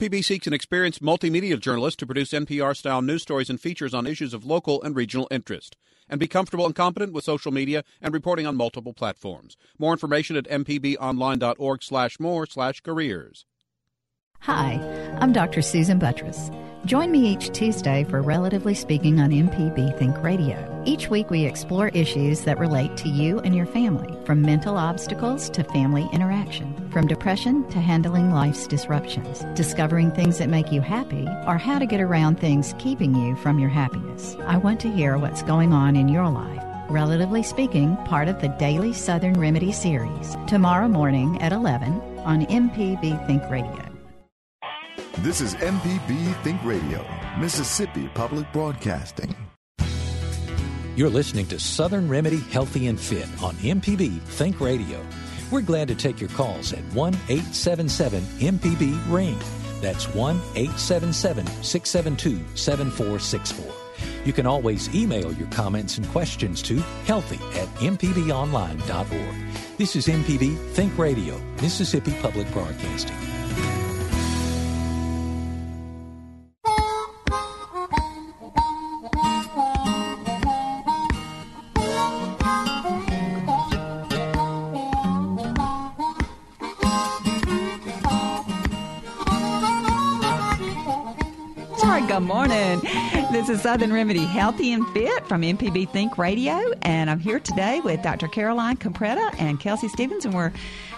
[0.00, 4.06] MPB seeks an experienced multimedia journalist to produce NPR style news stories and features on
[4.06, 5.76] issues of local and regional interest,
[6.08, 9.58] and be comfortable and competent with social media and reporting on multiple platforms.
[9.78, 13.44] More information at mpbonline.org slash more slash careers.
[14.40, 14.80] Hi,
[15.20, 15.60] I'm Dr.
[15.60, 16.50] Susan Buttross.
[16.86, 20.82] Join me each Tuesday for Relatively Speaking on MPB Think Radio.
[20.86, 25.50] Each week we explore issues that relate to you and your family, from mental obstacles
[25.50, 31.28] to family interaction, from depression to handling life's disruptions, discovering things that make you happy,
[31.46, 34.34] or how to get around things keeping you from your happiness.
[34.46, 36.62] I want to hear what's going on in your life.
[36.88, 43.26] Relatively Speaking, part of the Daily Southern Remedy series, tomorrow morning at 11 on MPB
[43.26, 43.89] Think Radio.
[45.18, 47.04] This is MPB Think Radio,
[47.38, 49.34] Mississippi Public Broadcasting.
[50.96, 55.04] You're listening to Southern Remedy Healthy and Fit on MPB Think Radio.
[55.50, 59.36] We're glad to take your calls at 1 877 MPB Ring.
[59.80, 63.74] That's 1 877 672 7464.
[64.24, 69.76] You can always email your comments and questions to healthy at mpbonline.org.
[69.76, 73.16] This is MPB Think Radio, Mississippi Public Broadcasting.
[93.50, 98.00] Is Southern Remedy Healthy and Fit from MPB Think Radio, and I'm here today with
[98.00, 98.28] Dr.
[98.28, 100.52] Caroline Compretta and Kelsey Stevens, and we're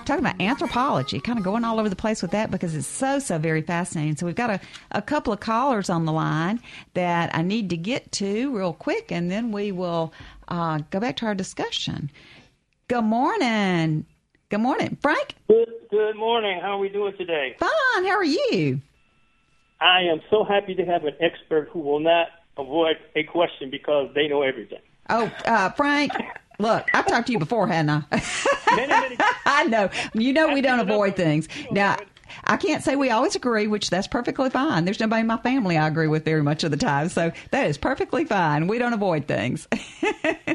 [0.05, 3.19] talking about anthropology, kind of going all over the place with that because it's so,
[3.19, 4.17] so very fascinating.
[4.17, 4.61] So we've got a,
[4.91, 6.61] a couple of callers on the line
[6.93, 10.13] that I need to get to real quick, and then we will
[10.49, 12.11] uh, go back to our discussion.
[12.87, 14.05] Good morning.
[14.51, 15.37] Good morning, Frank.
[15.49, 16.61] Good, good morning.
[16.61, 17.57] How are we doing today?
[17.59, 18.05] Fine.
[18.05, 18.83] How are you?
[19.81, 24.11] I am so happy to have an expert who will not avoid a question because
[24.15, 24.81] they know everything.
[25.09, 26.13] Oh, uh, Frank,
[26.59, 28.23] look, I've talked to you before, hadn't I?
[28.77, 29.17] many, many.
[29.47, 29.91] I know.
[30.15, 31.49] You know we don't avoid things.
[31.71, 31.97] Now,
[32.45, 34.85] I can't say we always agree, which that's perfectly fine.
[34.85, 37.67] There's nobody in my family I agree with very much of the time, so that
[37.67, 38.67] is perfectly fine.
[38.69, 39.69] We don't avoid things.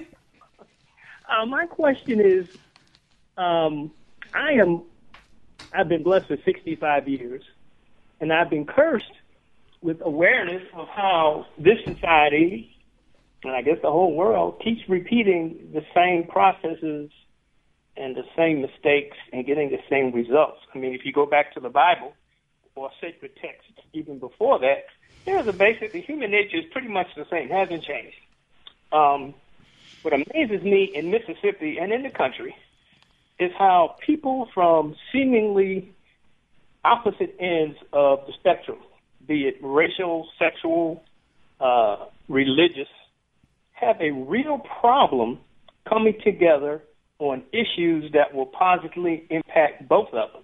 [1.30, 2.48] uh, my question is,
[3.38, 3.92] um,
[4.34, 4.84] I am,
[5.74, 7.44] I've been blessed for 65 years
[8.20, 9.12] and I've been cursed
[9.82, 12.76] with awareness of how this society,
[13.44, 17.12] and I guess the whole world, keeps repeating the same processes
[17.96, 20.60] and the same mistakes and getting the same results.
[20.74, 22.14] I mean, if you go back to the Bible
[22.76, 24.86] or sacred texts, even before that,
[25.26, 28.18] there's a basic, the human nature is pretty much the same, hasn't changed.
[28.92, 29.34] Um,
[30.02, 32.56] what amazes me in Mississippi and in the country
[33.40, 35.94] is how people from seemingly
[36.84, 38.78] opposite ends of the spectrum,
[39.28, 41.04] be it racial, sexual,
[41.60, 42.88] uh, religious,
[43.72, 45.40] have a real problem
[45.88, 46.82] coming together
[47.20, 50.44] on issues that will positively impact both of them.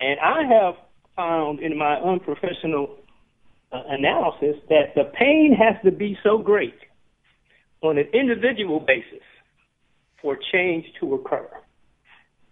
[0.00, 0.74] And I have
[1.16, 2.96] found in my unprofessional
[3.72, 6.74] uh, analysis that the pain has to be so great
[7.82, 9.24] on an individual basis
[10.20, 11.48] for change to occur.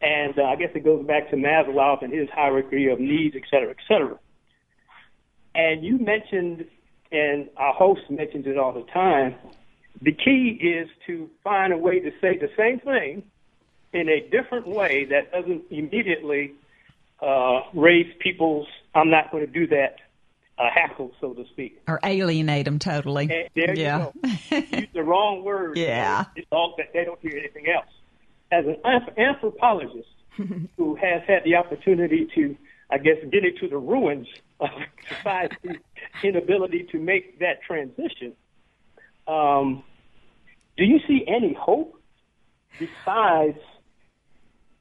[0.01, 3.43] And uh, I guess it goes back to Maslow and his hierarchy of needs, et
[3.51, 4.19] cetera, et cetera.
[5.55, 6.67] And you mentioned,
[7.11, 9.35] and our host mentions it all the time,
[10.01, 13.23] the key is to find a way to say the same thing
[13.93, 16.53] in a different way that doesn't immediately
[17.21, 19.97] uh, raise people's, I'm not going to do that,
[20.59, 21.81] uh, hackle, so to speak.
[21.89, 23.25] Or alienate them totally.
[23.25, 24.11] And there yeah.
[24.51, 24.77] you go.
[24.77, 25.77] Use the wrong word.
[25.77, 26.27] Yeah.
[26.37, 27.87] It's all that they don't hear anything else
[28.51, 28.77] as an
[29.17, 30.09] anthropologist
[30.77, 32.57] who has had the opportunity to,
[32.91, 34.27] I guess, get to the ruins
[34.61, 34.71] of
[35.09, 35.77] society's
[36.25, 38.35] inability to make that transition,
[39.27, 39.85] um,
[40.77, 42.01] do you see any hope
[42.79, 43.59] besides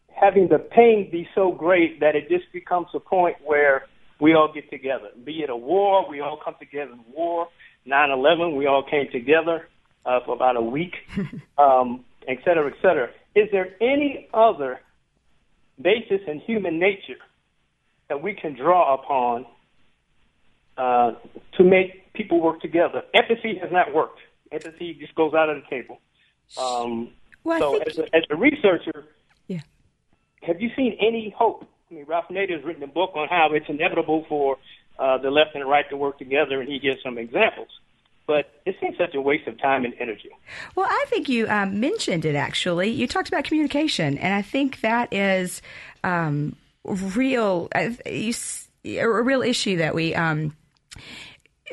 [0.10, 3.84] having the pain be so great that it just becomes a point where
[4.22, 5.10] we all get together?
[5.24, 7.50] Be it a war, we all come together in war.
[7.86, 9.68] 9/11, we all came together
[10.06, 10.94] uh, for about a week,
[11.58, 13.10] um, et cetera, et cetera.
[13.36, 14.80] Is there any other
[15.82, 17.18] basis in human nature
[18.10, 19.46] that we can draw upon
[20.78, 21.14] uh,
[21.58, 23.04] to make people work together?
[23.14, 24.20] Empathy has not worked.
[24.52, 26.00] Empathy just goes out of the table.
[26.58, 27.10] Um,
[27.44, 29.06] well, so, as, a, as a researcher,
[29.48, 29.62] yeah.
[30.44, 31.66] have you seen any hope?
[31.90, 34.58] I mean, Ralph Nader has written a book on how it's inevitable for
[35.00, 37.70] uh, the left and the right to work together, and he gives some examples
[38.28, 40.30] but it seems such a waste of time and energy.
[40.76, 42.90] Well, I think you um, mentioned it actually.
[42.90, 45.62] You talked about communication, and I think that is
[46.04, 46.56] um,
[46.88, 47.68] real.
[47.74, 47.90] Uh,
[48.86, 50.16] a real issue that we.
[50.16, 50.56] Um,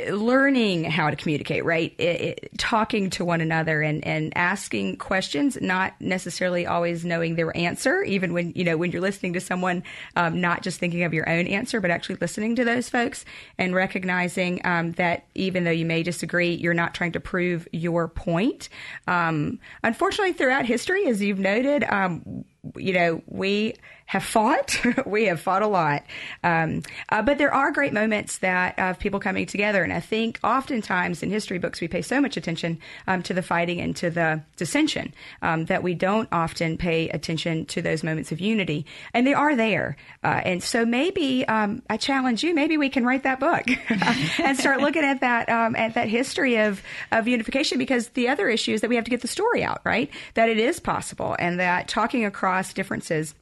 [0.09, 1.95] learning how to communicate, right?
[1.99, 7.57] It, it, talking to one another and, and asking questions, not necessarily always knowing their
[7.57, 9.85] answer, even when, you know, when you're listening to someone,
[10.17, 13.25] um, not just thinking of your own answer, but actually listening to those folks
[13.57, 18.09] and recognizing um, that even though you may disagree, you're not trying to prove your
[18.09, 18.69] point.
[19.07, 22.45] Um, unfortunately, throughout history, as you've noted, um,
[22.77, 23.75] you know, we
[24.07, 24.79] have fought.
[25.07, 26.05] we have fought a lot.
[26.43, 29.83] Um, uh, but there are great moments that of people coming together.
[29.83, 33.43] And I think oftentimes in history books, we pay so much attention um, to the
[33.43, 38.31] fighting and to the dissension um, that we don't often pay attention to those moments
[38.31, 38.85] of unity.
[39.15, 39.97] And they are there.
[40.23, 43.65] Uh, and so maybe um, I challenge you, maybe we can write that book
[44.39, 48.49] and start looking at that, um, at that history of, of unification because the other
[48.49, 50.11] issue is that we have to get the story out, right?
[50.35, 53.35] That it is possible and that talking across differences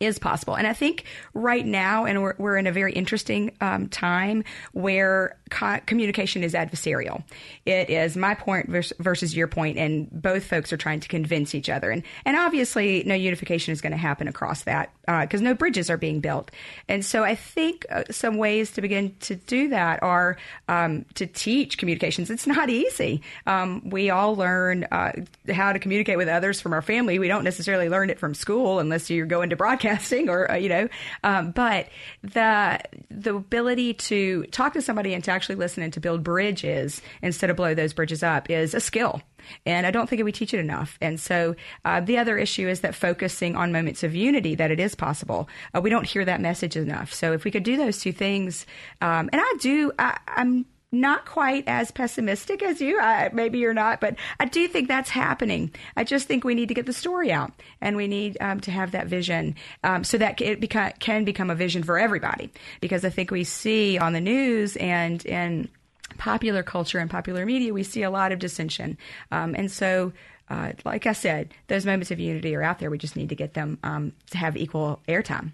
[0.00, 0.56] is possible.
[0.56, 1.04] And I think
[1.34, 6.54] right now, and we're, we're in a very interesting um, time where co- communication is
[6.54, 7.22] adversarial.
[7.66, 11.54] It is my point versus, versus your point, and both folks are trying to convince
[11.54, 11.90] each other.
[11.90, 15.90] And, and obviously, no unification is going to happen across that because uh, no bridges
[15.90, 16.50] are being built.
[16.88, 20.36] And so I think uh, some ways to begin to do that are
[20.68, 22.30] um, to teach communications.
[22.30, 23.22] It's not easy.
[23.46, 25.12] Um, we all learn uh,
[25.52, 27.18] how to communicate with others from our family.
[27.18, 30.68] We don't necessarily learn it from school unless you go into broadcasting or uh, you
[30.68, 30.88] know
[31.24, 31.88] um, but
[32.22, 32.78] the
[33.10, 37.54] the ability to talk to somebody and to actually listening to build bridges instead of
[37.54, 39.22] blow those bridges up is a skill
[39.64, 40.98] and I don't think we teach it enough.
[41.00, 44.80] And so uh, the other issue is that focusing on moments of unity, that it
[44.80, 45.48] is possible.
[45.72, 47.14] Uh, we don't hear that message enough.
[47.14, 48.66] So if we could do those two things,
[49.00, 52.98] um, and I do, I, I'm not quite as pessimistic as you.
[52.98, 55.70] I, maybe you're not, but I do think that's happening.
[55.96, 58.70] I just think we need to get the story out, and we need um, to
[58.70, 62.50] have that vision um, so that it beca- can become a vision for everybody.
[62.80, 65.68] Because I think we see on the news and in
[66.16, 68.96] popular culture and popular media, we see a lot of dissension,
[69.30, 70.12] um, and so.
[70.50, 72.88] Uh, like I said, those moments of unity are out there.
[72.88, 75.52] We just need to get them um, to have equal airtime.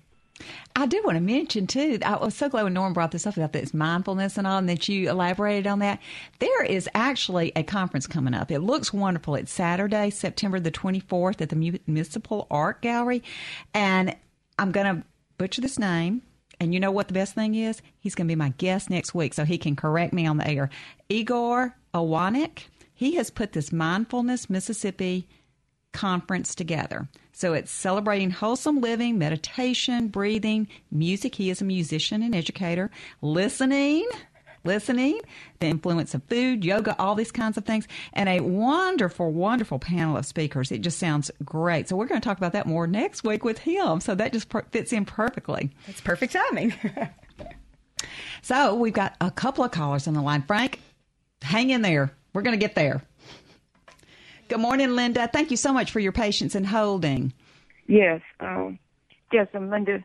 [0.74, 1.98] I do want to mention too.
[2.04, 4.68] I was so glad when Norm brought this up about this mindfulness and all, and
[4.68, 6.00] that you elaborated on that.
[6.40, 8.50] There is actually a conference coming up.
[8.50, 9.36] It looks wonderful.
[9.36, 13.22] It's Saturday, September the twenty fourth, at the Municipal Art Gallery,
[13.72, 14.16] and
[14.58, 15.06] I'm going to
[15.38, 16.22] butcher this name.
[16.60, 17.82] And you know what the best thing is?
[17.98, 20.48] He's going to be my guest next week, so he can correct me on the
[20.48, 20.70] air.
[21.08, 22.66] Igor Owanik.
[22.96, 25.28] He has put this mindfulness Mississippi
[25.94, 27.08] conference together.
[27.32, 31.34] So it's celebrating wholesome living, meditation, breathing, music.
[31.34, 32.90] He is a musician and educator,
[33.22, 34.06] listening,
[34.64, 35.20] listening,
[35.60, 40.16] the influence of food, yoga, all these kinds of things, and a wonderful, wonderful panel
[40.16, 40.70] of speakers.
[40.70, 41.88] It just sounds great.
[41.88, 44.00] So we're going to talk about that more next week with him.
[44.00, 45.70] So that just fits in perfectly.
[45.88, 46.74] It's perfect timing.
[48.42, 50.42] so we've got a couple of callers on the line.
[50.42, 50.80] Frank,
[51.42, 52.12] hang in there.
[52.32, 53.02] We're going to get there.
[54.48, 55.28] Good morning, Linda.
[55.32, 57.32] Thank you so much for your patience and holding.
[57.86, 58.78] Yes, um,
[59.32, 60.04] yes, I'm Linda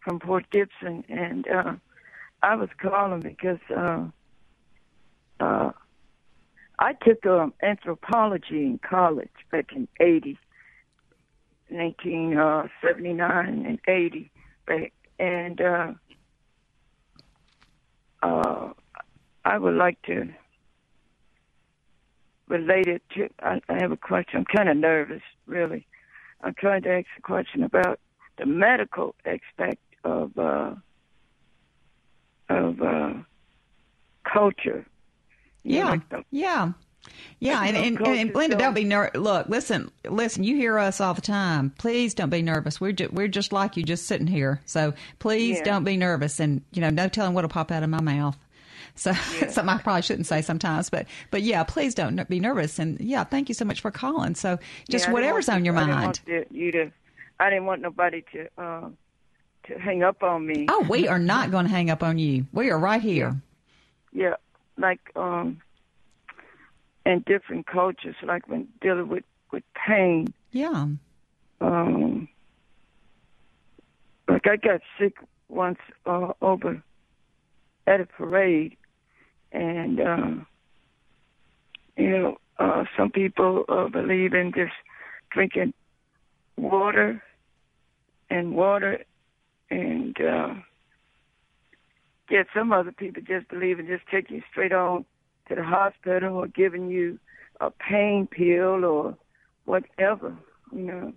[0.00, 1.72] from Port Gibson, and uh,
[2.42, 4.04] I was calling because uh,
[5.40, 5.72] uh,
[6.78, 10.38] I took um, anthropology in college back in 80,
[11.68, 14.30] 1979 and 80,
[14.66, 15.92] back, and uh,
[18.22, 18.72] uh,
[19.44, 20.32] I would like to
[22.52, 23.28] related to.
[23.40, 24.38] I, I have a question.
[24.38, 25.86] I'm kind of nervous, really.
[26.42, 27.98] I'm trying to ask a question about
[28.38, 30.74] the medical aspect of uh,
[32.48, 33.14] of uh,
[34.30, 34.84] culture.
[35.64, 36.72] yeah, like the, yeah.
[37.40, 39.48] Yeah, and, and, and, Linda, don't be ner- look.
[39.48, 40.44] Listen, listen.
[40.44, 41.70] You hear us all the time.
[41.76, 42.80] Please don't be nervous.
[42.80, 44.60] We're ju- we're just like you, just sitting here.
[44.66, 45.64] So please yeah.
[45.64, 46.38] don't be nervous.
[46.38, 48.36] And you know, no telling what'll pop out of my mouth.
[48.94, 49.16] So yeah.
[49.48, 52.78] something I probably shouldn't say sometimes, but but yeah, please don't be nervous.
[52.78, 54.34] And yeah, thank you so much for calling.
[54.34, 56.20] So just yeah, whatever's on your I mind.
[56.26, 56.92] Didn't you to,
[57.40, 58.88] I didn't want nobody to uh,
[59.64, 60.66] to hang up on me.
[60.68, 62.46] Oh, we are not going to hang up on you.
[62.52, 63.40] We are right here.
[64.12, 64.34] Yeah, yeah.
[64.76, 65.60] like um,
[67.06, 70.32] in different cultures, like when dealing with with pain.
[70.50, 70.86] Yeah.
[71.60, 72.28] Um,
[74.28, 75.16] like I got sick
[75.48, 76.82] once uh, over
[77.86, 78.76] at a parade,
[79.52, 80.26] and uh,
[81.96, 84.72] you know, uh, some people uh, believe in just
[85.30, 85.74] drinking
[86.56, 87.22] water
[88.30, 89.04] and water,
[89.70, 90.54] and uh,
[92.30, 95.04] yet some other people just believe in just taking you straight on
[95.48, 97.18] to the hospital or giving you
[97.60, 99.16] a pain pill or
[99.64, 100.34] whatever,
[100.72, 101.12] you know.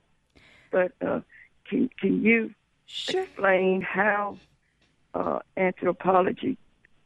[0.71, 1.21] But uh,
[1.69, 2.53] can can you
[2.85, 3.23] sure.
[3.23, 4.37] explain how
[5.13, 6.57] uh, anthropology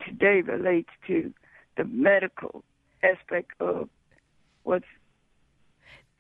[0.10, 1.32] today relates to
[1.78, 2.64] the medical
[3.04, 3.90] aspect of
[4.64, 4.86] what's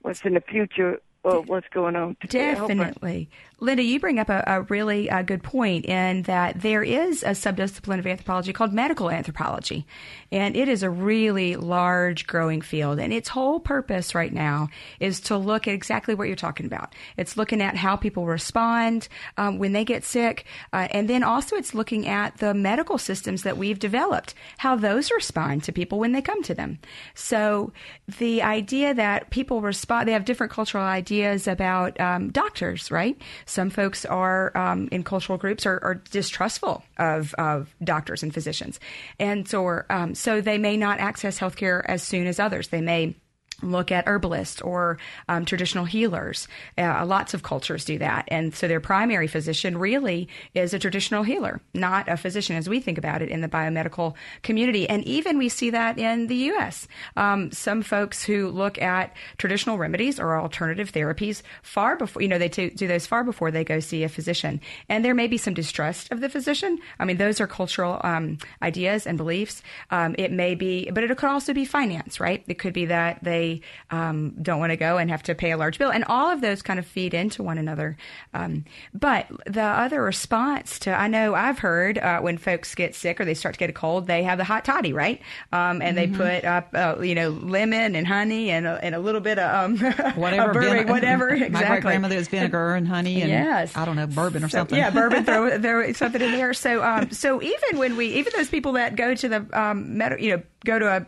[0.02, 2.16] what's in the future of what's going on.
[2.28, 3.30] Definitely.
[3.62, 7.32] Linda, you bring up a, a really uh, good point in that there is a
[7.32, 9.86] subdiscipline of anthropology called medical anthropology,
[10.32, 13.00] and it is a really large growing field.
[13.00, 14.70] And its whole purpose right now
[15.02, 16.96] is to look at exactly what you're talking about.
[17.18, 21.58] It's looking at how people respond um, when they get sick, uh, and then also
[21.58, 26.14] it's looking at the medical systems that we've developed, how those respond to people when
[26.14, 26.80] they come to them.
[27.14, 27.74] So
[28.20, 31.09] the idea that people respond, they have different cultural ideas
[31.48, 33.18] about um, doctors, right?
[33.46, 38.80] Some folks are um, in cultural groups are, are distrustful of, of, doctors and physicians,
[39.20, 42.70] and so um, so they may not access healthcare as soon as others.
[42.70, 43.16] They may
[43.62, 44.98] look at herbalists or
[45.28, 46.48] um, traditional healers.
[46.78, 48.26] Uh, lots of cultures do that.
[48.28, 52.80] And so their primary physician really is a traditional healer, not a physician as we
[52.80, 54.88] think about it in the biomedical community.
[54.88, 56.88] And even we see that in the U.S.
[57.16, 62.38] Um, some folks who look at traditional remedies or alternative therapies far before, you know,
[62.38, 64.62] they t- do those far before they go see a physician.
[64.88, 66.80] And there may be some distrust of the physician.
[67.00, 69.62] I mean, those are cultural um, ideas and beliefs.
[69.92, 72.44] Um, it may be, but it could also be finance, right?
[72.48, 73.49] It could be that they
[73.92, 75.92] um, don't want to go and have to pay a large bill.
[75.92, 77.98] And all of those kind of feed into one another.
[78.34, 83.20] Um, but the other response to, I know I've heard uh, when folks get sick
[83.20, 85.22] or they start to get a cold, they have the hot toddy, right?
[85.52, 86.12] Um, and mm-hmm.
[86.12, 89.54] they put up, uh, you know, lemon and honey and, and a little bit of
[89.54, 89.78] um,
[90.16, 91.30] whatever, bourbon, whatever.
[91.30, 91.50] Exactly.
[91.50, 93.76] My great grandmother was vinegar and honey and yes.
[93.76, 94.78] I don't know bourbon or so, something.
[94.78, 95.26] Yeah, bourbon.
[95.26, 96.54] Throw, throw something in there.
[96.54, 100.22] So, um, so even when we, even those people that go to the, um, med-
[100.22, 101.06] you know, go to a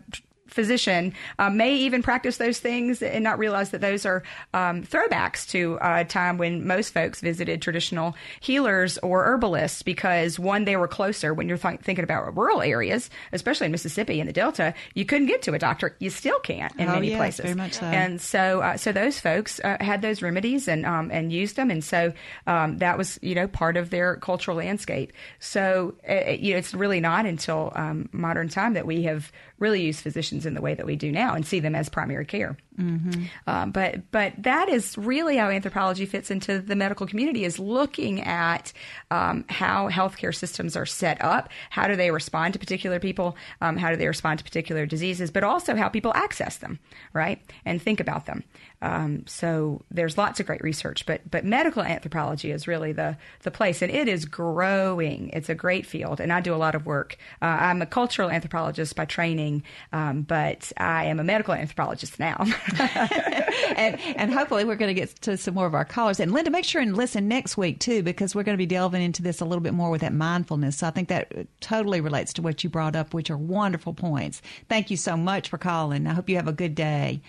[0.51, 4.23] physician uh, may even practice those things and not realize that those are
[4.53, 10.65] um, throwbacks to a time when most folks visited traditional healers or herbalists because one,
[10.65, 11.33] they were closer.
[11.33, 15.27] When you're th- thinking about rural areas, especially in Mississippi and the Delta, you couldn't
[15.27, 15.95] get to a doctor.
[15.99, 17.45] You still can't in oh, many yes, places.
[17.45, 17.85] Very much so.
[17.85, 21.71] And so, uh, so those folks uh, had those remedies and um, and used them,
[21.71, 22.13] and so
[22.47, 25.13] um, that was you know part of their cultural landscape.
[25.39, 29.81] So uh, you know, it's really not until um, modern time that we have really
[29.81, 32.57] used physicians in the way that we do now and see them as primary care.
[32.77, 33.23] Mm-hmm.
[33.47, 38.21] Um, but but that is really how anthropology fits into the medical community is looking
[38.21, 38.71] at
[39.11, 43.77] um, how healthcare systems are set up, how do they respond to particular people, um,
[43.77, 46.79] how do they respond to particular diseases, but also how people access them,
[47.13, 48.43] right, and think about them.
[48.81, 53.51] Um, so there's lots of great research, but but medical anthropology is really the the
[53.51, 55.29] place, and it is growing.
[55.33, 57.17] It's a great field, and I do a lot of work.
[57.41, 59.63] Uh, I'm a cultural anthropologist by training,
[59.93, 62.45] um, but I am a medical anthropologist now.
[62.79, 66.19] and, and hopefully we're going to get to some more of our callers.
[66.19, 69.01] And Linda, make sure and listen next week too, because we're going to be delving
[69.01, 70.77] into this a little bit more with that mindfulness.
[70.77, 74.41] So I think that totally relates to what you brought up, which are wonderful points.
[74.69, 76.07] Thank you so much for calling.
[76.07, 77.21] I hope you have a good day.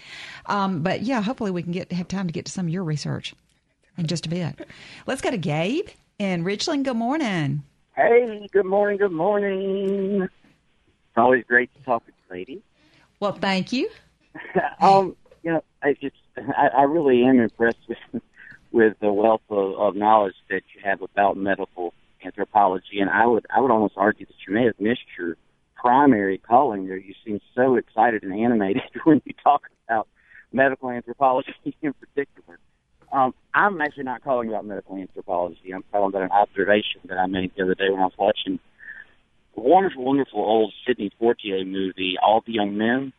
[0.46, 2.84] Um, but yeah, hopefully we can get have time to get to some of your
[2.84, 3.34] research
[3.98, 4.68] in just a bit.
[5.06, 5.88] Let's go to Gabe
[6.18, 6.84] in Richland.
[6.84, 7.62] Good morning.
[7.96, 8.98] Hey, good morning.
[8.98, 10.22] Good morning.
[10.22, 12.62] It's always great to talk with you, lady.
[13.20, 13.90] Well, thank you.
[14.80, 18.22] um, you know, I just I, I really am impressed with
[18.70, 21.92] with the wealth of, of knowledge that you have about medical
[22.24, 25.36] anthropology, and I would I would almost argue that you may have missed your
[25.74, 26.96] primary calling there.
[26.96, 30.08] You seem so excited and animated when you talk about
[30.52, 32.58] medical anthropology in particular.
[33.12, 35.72] Um, I'm actually not calling about medical anthropology.
[35.74, 38.58] I'm calling about an observation that I made the other day when I was watching
[39.56, 43.12] a wonderful, wonderful old Sidney Poitier movie, All the Young Men.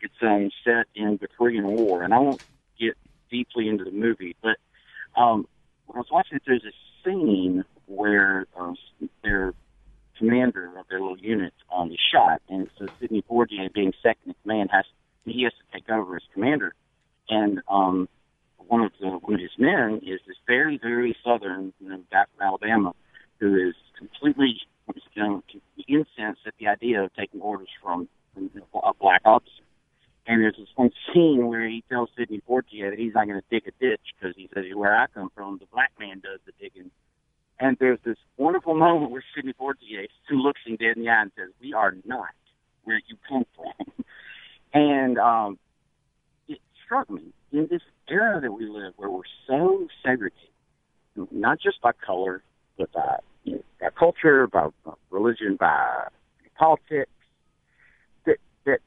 [0.00, 2.42] It's um, set in the Korean War, and I won't
[2.78, 2.96] get
[3.30, 4.56] deeply into the movie, but
[5.16, 5.48] um,
[5.86, 6.72] when I was watching it, there's a
[7.04, 8.74] scene where uh,
[9.24, 9.54] their
[10.18, 14.34] commander of their little unit um, is shot, and so Sidney Poitier, being second in
[14.42, 14.84] command, has
[15.30, 16.74] he has to take over as commander,
[17.28, 18.08] and um,
[18.58, 22.24] one of the one of his men is this very very southern you know, guy
[22.36, 22.94] from Alabama
[23.38, 24.60] who is completely
[25.14, 25.42] you know,
[25.88, 28.50] incensed at the idea of taking orders from, from
[28.84, 29.50] a black officer.
[30.26, 33.46] And there's this one scene where he tells Sidney Poitier that he's not going to
[33.50, 36.52] dig a ditch because he says, where I come from, the black man does the
[36.60, 36.90] digging.
[37.58, 41.22] And there's this wonderful moment where Sidney Poitier who looks him dead in the eye
[41.22, 42.28] and says, we are not
[42.84, 43.97] where you come from.
[44.72, 45.58] And um,
[46.48, 50.50] it struck me in this era that we live where we're so segregated,
[51.30, 52.42] not just by color,
[52.76, 54.68] but by, you know, by culture, by,
[55.10, 56.08] religion, by
[56.58, 57.10] politics,
[58.26, 58.80] that, that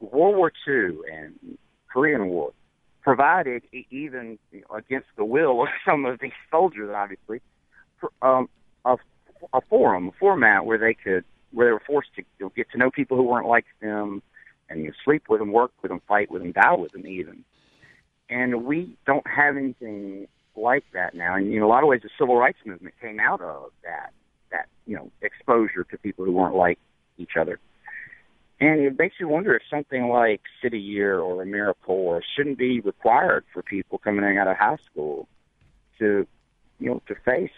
[0.00, 1.58] World War II and
[1.92, 2.52] Korean War
[3.02, 4.38] provided, even
[4.74, 7.40] against the will of some of these soldiers, obviously,
[8.22, 8.48] um,
[8.84, 8.96] a,
[9.52, 12.70] a forum, a format where they could where they were forced to you know, get
[12.70, 14.22] to know people who weren't like them,
[14.70, 17.44] and you sleep with them, work with them, fight with them, die with them, even.
[18.30, 21.34] And we don't have anything like that now.
[21.34, 24.12] And in a lot of ways, the civil rights movement came out of that
[24.50, 26.78] that you know exposure to people who weren't like
[27.18, 27.58] each other.
[28.60, 33.44] And it makes you wonder if something like City Year or AmeriCorps shouldn't be required
[33.52, 35.26] for people coming out of high school
[35.98, 36.26] to,
[36.78, 37.50] you know, to face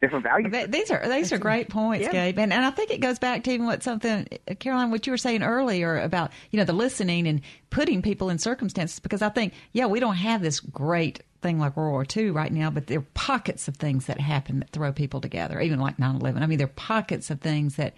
[0.00, 0.52] different values.
[0.68, 2.12] These are these are great points, Yeah.
[2.12, 4.26] Gabe, and and I think it goes back to even what something
[4.58, 7.40] Caroline, what you were saying earlier about you know the listening and
[7.70, 9.00] putting people in circumstances.
[9.00, 12.52] Because I think yeah, we don't have this great thing like World War II right
[12.52, 15.96] now, but there are pockets of things that happen that throw people together, even like
[15.98, 16.42] 9-11.
[16.42, 17.94] I mean, there are pockets of things that.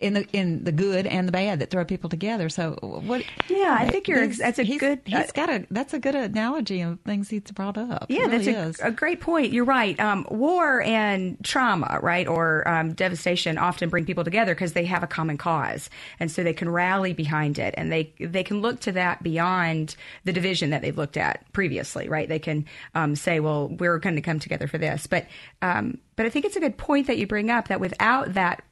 [0.00, 2.48] In the in the good and the bad that throw people together.
[2.48, 2.72] So
[3.06, 3.22] what?
[3.48, 5.00] Yeah, I think you're that's a he's- good.
[5.06, 8.06] He's got a that's a good analogy of things he's brought up.
[8.08, 9.52] Yeah, really that's a, a great point.
[9.52, 9.98] You're right.
[10.00, 15.04] Um, war and trauma, right, or um, devastation often bring people together because they have
[15.04, 15.88] a common cause,
[16.18, 19.94] and so they can rally behind it, and they they can look to that beyond
[20.24, 22.28] the division that they've looked at previously, right?
[22.28, 22.66] They can
[22.96, 25.26] um, say, well, we're going to come together for this, but
[25.62, 28.62] um, but I think it's a good point that you bring up that without that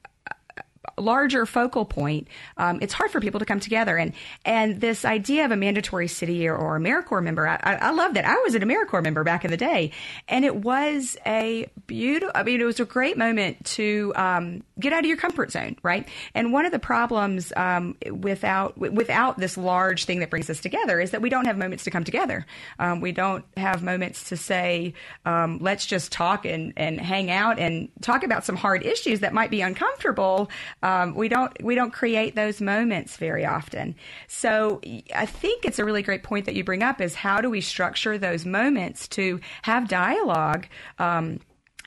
[0.97, 2.27] larger focal point,
[2.57, 3.97] um, it's hard for people to come together.
[3.97, 4.13] And
[4.45, 8.25] and this idea of a mandatory city or, or AmeriCorps member, I, I love that.
[8.25, 9.91] I was an AmeriCorps member back in the day,
[10.27, 12.31] and it was a beautiful.
[12.35, 15.77] I mean, it was a great moment to um, get out of your comfort zone,
[15.83, 16.07] right?
[16.33, 20.99] And one of the problems um, without without this large thing that brings us together
[20.99, 22.45] is that we don't have moments to come together.
[22.79, 24.93] Um, we don't have moments to say,
[25.25, 29.33] um, let's just talk and, and hang out and talk about some hard issues that
[29.33, 30.49] might be uncomfortable.
[30.81, 33.95] Um, we don't we don't create those moments very often.
[34.27, 34.81] So
[35.15, 37.61] I think it's a really great point that you bring up is how do we
[37.61, 40.67] structure those moments to have dialogue.
[40.99, 41.39] Um,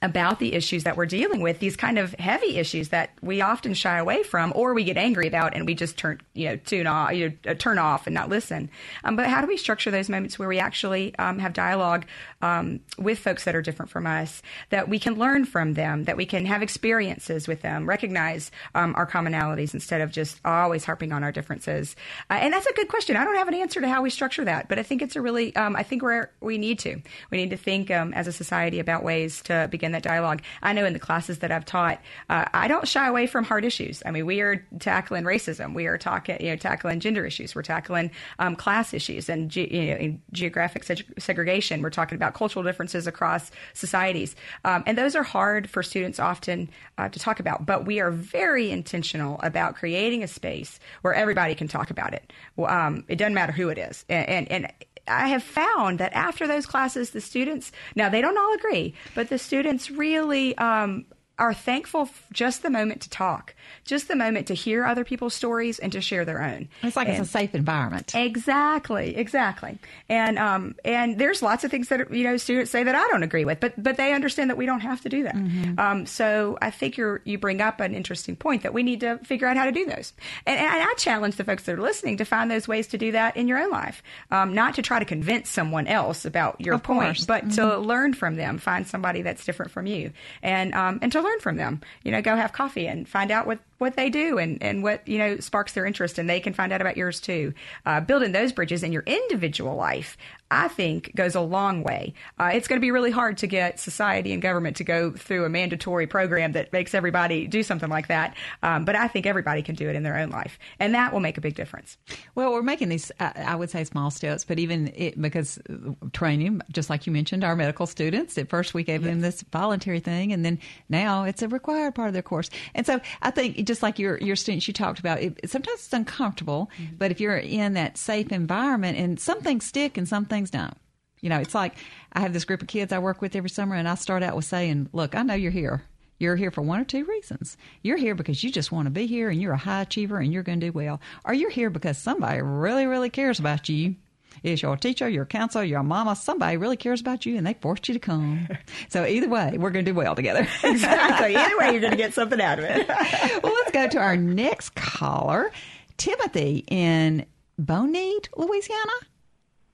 [0.06, 3.74] about the issues that we're dealing with, these kind of heavy issues that we often
[3.74, 6.86] shy away from, or we get angry about, and we just turn, you know, tune
[6.86, 8.70] off, you know, turn off and not listen.
[9.02, 12.06] Um, but how do we structure those moments where we actually um, have dialogue
[12.40, 16.16] um, with folks that are different from us, that we can learn from them, that
[16.16, 21.12] we can have experiences with them, recognize um, our commonalities instead of just always harping
[21.12, 21.96] on our differences?
[22.30, 23.16] Uh, and that's a good question.
[23.16, 25.20] I don't have an answer to how we structure that, but I think it's a
[25.20, 27.00] really, um, I think we're we need to,
[27.30, 30.42] we need to think um, as a society about ways to begin that dialogue.
[30.62, 33.64] I know in the classes that I've taught, uh, I don't shy away from hard
[33.64, 34.02] issues.
[34.06, 37.62] I mean, we are tackling racism, we are talking, you know, tackling gender issues, we're
[37.62, 41.82] tackling um, class issues and ge- you know, geographic seg- segregation.
[41.82, 46.68] We're talking about cultural differences across societies, um, and those are hard for students often
[46.98, 47.66] uh, to talk about.
[47.66, 52.32] But we are very intentional about creating a space where everybody can talk about it.
[52.58, 54.72] Um, it doesn't matter who it is, and, and, and
[55.08, 59.28] I have found that after those classes, the students now they don't all agree, but
[59.28, 61.06] the students really um,
[61.38, 65.78] are thankful just the moment to talk, just the moment to hear other people's stories
[65.78, 66.68] and to share their own.
[66.82, 68.14] It's like And- it's a safe environment.
[68.14, 69.78] Exactly, exactly.
[70.08, 73.22] And um, and there's lots of things that you know students say that I don't
[73.22, 75.34] agree with, but but they understand that we don't have to do that.
[75.34, 75.78] Mm-hmm.
[75.78, 79.18] Um, so I think you you bring up an interesting point that we need to
[79.18, 80.12] figure out how to do those.
[80.46, 83.12] And, and I challenge the folks that are listening to find those ways to do
[83.12, 86.74] that in your own life, um, not to try to convince someone else about your
[86.76, 87.26] Of point, course.
[87.26, 87.84] but to Mhm.
[87.86, 88.58] learn from them.
[88.58, 90.12] Find somebody that's different from you,
[90.42, 91.80] and um, and to learn from them.
[92.02, 95.06] You know, go have coffee and find out what what they do and, and what
[95.06, 97.52] you know sparks their interest and they can find out about yours too.
[97.84, 100.16] Uh, building those bridges in your individual life
[100.50, 102.14] i think goes a long way.
[102.38, 105.44] Uh, it's going to be really hard to get society and government to go through
[105.44, 109.62] a mandatory program that makes everybody do something like that um, but i think everybody
[109.62, 111.98] can do it in their own life and that will make a big difference.
[112.34, 115.92] Well, we're making these, uh, I would say, small steps, but even it, because uh,
[116.12, 120.00] training, just like you mentioned, our medical students, at first we gave them this voluntary
[120.00, 120.58] thing, and then
[120.88, 122.50] now it's a required part of their course.
[122.74, 125.92] And so I think, just like your, your students you talked about, it, sometimes it's
[125.92, 126.96] uncomfortable, mm-hmm.
[126.96, 130.76] but if you're in that safe environment, and some things stick and some things don't.
[131.20, 131.74] You know, it's like
[132.12, 134.36] I have this group of kids I work with every summer, and I start out
[134.36, 135.82] with saying, Look, I know you're here.
[136.18, 137.56] You're here for one or two reasons.
[137.82, 140.32] You're here because you just want to be here and you're a high achiever and
[140.32, 141.00] you're going to do well.
[141.24, 143.96] Or you're here because somebody really, really cares about you.
[144.42, 146.16] It's your teacher, your counselor, your mama.
[146.16, 148.48] Somebody really cares about you and they forced you to come.
[148.88, 150.46] So either way, we're going to do well together.
[150.64, 152.88] exactly either way you're going to get something out of it
[153.42, 155.50] well, let's go to our next caller,
[155.96, 157.26] Timothy in
[157.58, 158.92] Bonite, Louisiana.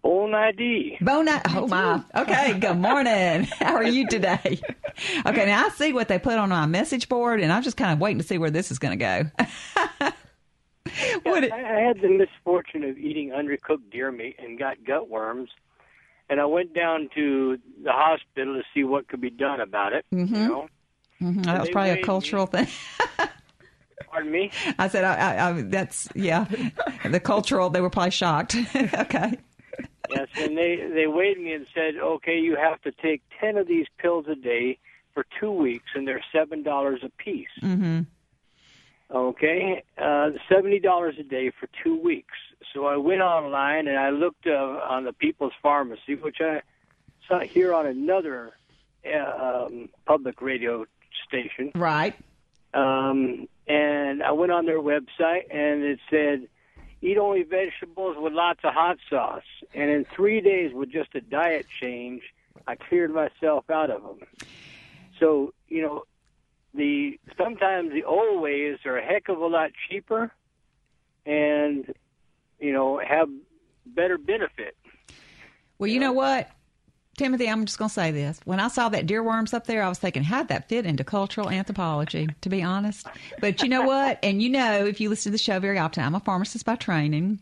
[0.04, 0.98] Bonadi.
[0.98, 1.42] Bonite.
[1.54, 2.02] Oh my.
[2.16, 2.58] Okay.
[2.58, 3.44] Good morning.
[3.44, 4.60] How are you today?
[5.24, 5.46] Okay.
[5.46, 8.00] Now I see what they put on my message board, and I'm just kind of
[8.00, 9.30] waiting to see where this is going to
[10.00, 10.10] go.
[11.24, 15.50] Yeah, I, had the misfortune of eating undercooked deer meat and got gut worms,
[16.28, 20.04] and I went down to the hospital to see what could be done about it.
[20.12, 20.30] Mhm.
[20.30, 20.68] You know,
[21.18, 22.66] hmm That was probably a cultural thing.
[24.10, 24.50] Pardon me.
[24.78, 26.46] I said, I, I, I, "That's yeah."
[27.04, 28.56] the cultural, they were probably shocked.
[28.76, 29.38] okay.
[30.10, 33.66] Yes, and they they weighed me and said, "Okay, you have to take ten of
[33.66, 34.78] these pills a day
[35.14, 38.00] for two weeks, and they're seven dollars a piece." Mm-hmm.
[39.12, 42.34] Okay, uh, seventy dollars a day for two weeks.
[42.72, 46.62] So I went online and I looked uh, on the People's Pharmacy, which I
[47.28, 48.52] saw here on another
[49.04, 50.86] uh, um, public radio
[51.28, 51.72] station.
[51.74, 52.14] Right.
[52.72, 56.48] Um, and I went on their website and it said,
[57.02, 59.42] eat only vegetables with lots of hot sauce.
[59.74, 62.22] And in three days, with just a diet change,
[62.66, 64.20] I cleared myself out of them.
[65.18, 66.04] So, you know,
[66.74, 70.32] the sometimes the old ways are a heck of a lot cheaper
[71.26, 71.92] and
[72.58, 73.28] you know have
[73.86, 74.76] better benefit.
[75.78, 76.50] Well you know what?
[77.18, 78.40] Timothy i'm just going to say this.
[78.44, 81.04] When i saw that deer worms up there i was thinking how'd that fit into
[81.04, 83.06] cultural anthropology to be honest?
[83.40, 84.18] But you know what?
[84.22, 86.76] And you know if you listen to the show very often i'm a pharmacist by
[86.76, 87.38] training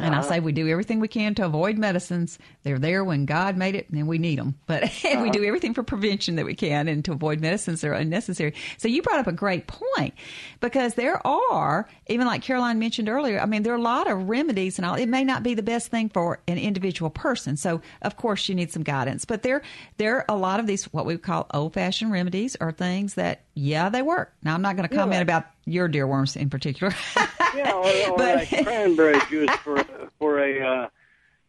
[0.00, 0.24] and uh-huh.
[0.24, 2.38] I say we do everything we can to avoid medicines.
[2.64, 4.56] They're there when God made it, and we need them.
[4.66, 5.22] But uh-huh.
[5.22, 8.54] we do everything for prevention that we can and to avoid medicines that are unnecessary.
[8.76, 10.14] So you brought up a great point
[10.60, 14.28] because there are, even like Caroline mentioned earlier, I mean, there are a lot of
[14.28, 14.96] remedies and all.
[14.96, 17.56] It may not be the best thing for an individual person.
[17.56, 19.24] So of course you need some guidance.
[19.24, 19.62] But there,
[19.98, 23.43] there are a lot of these what we call old fashioned remedies are things that,
[23.54, 24.32] yeah, they work.
[24.42, 25.22] Now I'm not going to comment yeah.
[25.22, 26.94] about your deer worms in particular.
[27.54, 29.84] yeah, or, or but, like cranberry juice for
[30.18, 30.88] for a uh,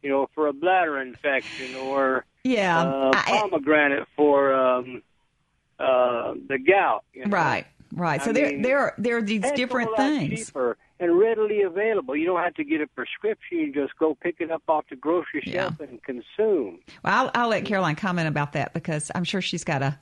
[0.01, 5.01] you know for a bladder infection, or yeah, uh, pomegranate for um,
[5.79, 7.03] uh, the gout.
[7.13, 7.31] You know?
[7.31, 8.21] Right, right.
[8.21, 10.47] I so there there are there are these different things.
[10.47, 12.15] Cheaper and readily available.
[12.15, 13.57] You don't have to get a prescription.
[13.57, 15.87] You just go pick it up off the grocery shelf yeah.
[15.87, 16.79] and consume.
[17.03, 19.99] Well, I'll, I'll let Caroline comment about that because I'm sure she's got a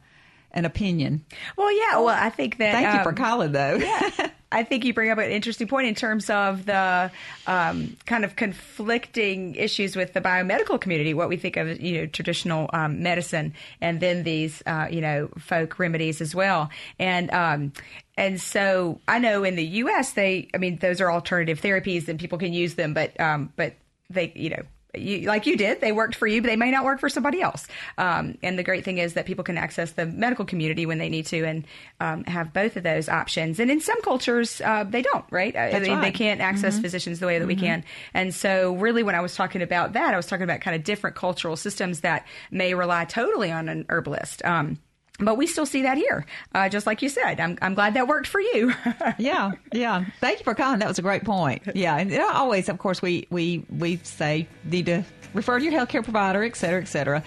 [0.53, 1.25] an opinion.
[1.57, 1.97] Well, yeah.
[1.97, 2.73] Well, I think that.
[2.73, 3.75] Thank um, you for calling, though.
[3.75, 4.29] yeah.
[4.53, 7.11] I think you bring up an interesting point in terms of the
[7.47, 12.05] um, kind of conflicting issues with the biomedical community, what we think of, you know,
[12.05, 16.69] traditional um, medicine, and then these, uh, you know, folk remedies as well.
[16.99, 17.73] And um,
[18.15, 20.13] and so I know in the U.S.
[20.13, 23.73] they, I mean, those are alternative therapies and people can use them, but um, but
[24.11, 24.63] they, you know,
[24.93, 27.41] you, like you did, they worked for you, but they may not work for somebody
[27.41, 27.67] else.
[27.97, 31.09] Um, and the great thing is that people can access the medical community when they
[31.09, 31.65] need to and
[31.99, 33.59] um, have both of those options.
[33.59, 35.55] And in some cultures, uh, they don't, right?
[35.55, 36.01] I mean, right.
[36.01, 36.83] they can't access mm-hmm.
[36.83, 37.47] physicians the way that mm-hmm.
[37.47, 37.83] we can.
[38.13, 40.83] And so, really, when I was talking about that, I was talking about kind of
[40.83, 44.43] different cultural systems that may rely totally on an herbalist.
[44.45, 44.77] Um,
[45.19, 47.39] but we still see that here, uh, just like you said.
[47.39, 48.73] I'm, I'm glad that worked for you.
[49.17, 50.05] yeah, yeah.
[50.19, 50.79] Thank you for calling.
[50.79, 51.63] That was a great point.
[51.75, 55.03] Yeah, and always, of course, we we we say need to
[55.33, 57.23] refer to your healthcare provider, et cetera, et cetera.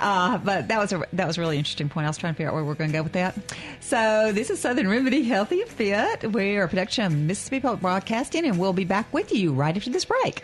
[0.00, 2.04] Uh, but that was a that was a really interesting point.
[2.06, 3.36] I was trying to figure out where we're going to go with that.
[3.80, 6.32] So this is Southern Remedy Healthy and Fit.
[6.32, 9.90] We're a production of Mississippi Public Broadcasting, and we'll be back with you right after
[9.90, 10.42] this break.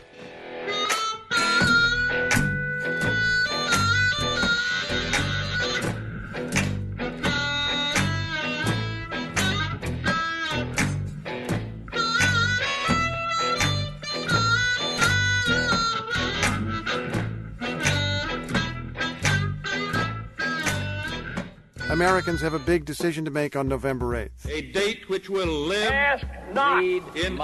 [22.00, 24.48] Americans have a big decision to make on November 8th.
[24.48, 27.36] A date which will live Ask not in infamy.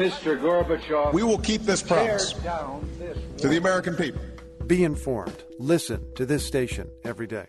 [0.00, 0.40] Mr.
[0.40, 1.12] Gorbachev.
[1.12, 4.22] We will keep this promise to the American people.
[4.66, 5.44] Be informed.
[5.58, 7.48] Listen to this station every day.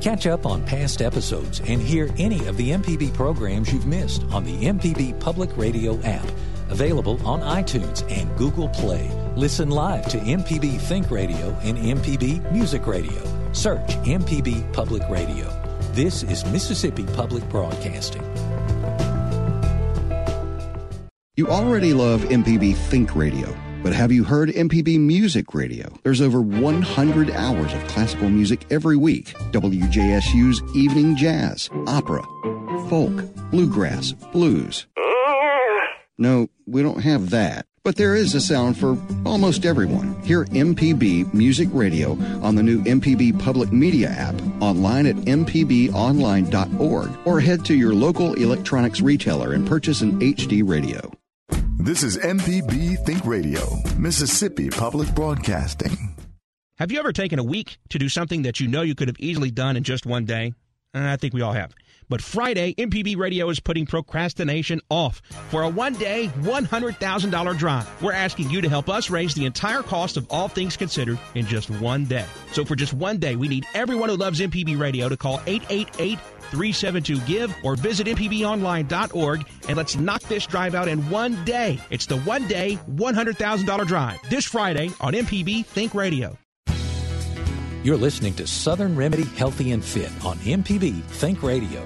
[0.00, 4.44] Catch up on past episodes and hear any of the MPB programs you've missed on
[4.44, 6.30] the MPB Public Radio app.
[6.70, 9.10] Available on iTunes and Google Play.
[9.34, 13.39] Listen live to MPB Think Radio and MPB Music Radio.
[13.52, 15.48] Search MPB Public Radio.
[15.92, 18.22] This is Mississippi Public Broadcasting.
[21.36, 25.92] You already love MPB Think Radio, but have you heard MPB Music Radio?
[26.04, 29.34] There's over 100 hours of classical music every week.
[29.52, 32.22] WJSU's Evening Jazz, Opera,
[32.88, 34.86] Folk, Bluegrass, Blues.
[34.96, 35.00] Uh.
[36.18, 37.66] No, we don't have that.
[37.82, 40.20] But there is a sound for almost everyone.
[40.22, 42.12] Hear MPB Music Radio
[42.42, 48.34] on the new MPB Public Media app, online at mpbonline.org, or head to your local
[48.34, 51.10] electronics retailer and purchase an HD radio.
[51.78, 53.62] This is MPB Think Radio,
[53.96, 56.14] Mississippi Public Broadcasting.
[56.76, 59.18] Have you ever taken a week to do something that you know you could have
[59.18, 60.52] easily done in just one day?
[60.92, 61.72] I think we all have.
[62.10, 68.02] But Friday, MPB Radio is putting procrastination off for a one day, $100,000 drive.
[68.02, 71.46] We're asking you to help us raise the entire cost of all things considered in
[71.46, 72.26] just one day.
[72.52, 76.18] So for just one day, we need everyone who loves MPB Radio to call 888
[76.50, 81.78] 372 GIVE or visit MPBOnline.org and let's knock this drive out in one day.
[81.90, 86.36] It's the one day, $100,000 drive this Friday on MPB Think Radio.
[87.82, 91.82] You're listening to Southern Remedy Healthy and Fit on MPB Think Radio.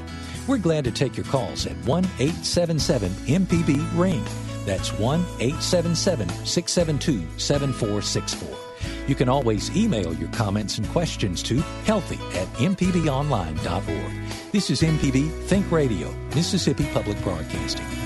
[0.49, 4.25] We're glad to take your calls at 1 877 MPB Ring.
[4.67, 8.59] That's 1 877 672 7464.
[9.07, 14.51] You can always email your comments and questions to healthy at mpbonline.org.
[14.51, 18.04] This is MPB Think Radio, Mississippi Public Broadcasting.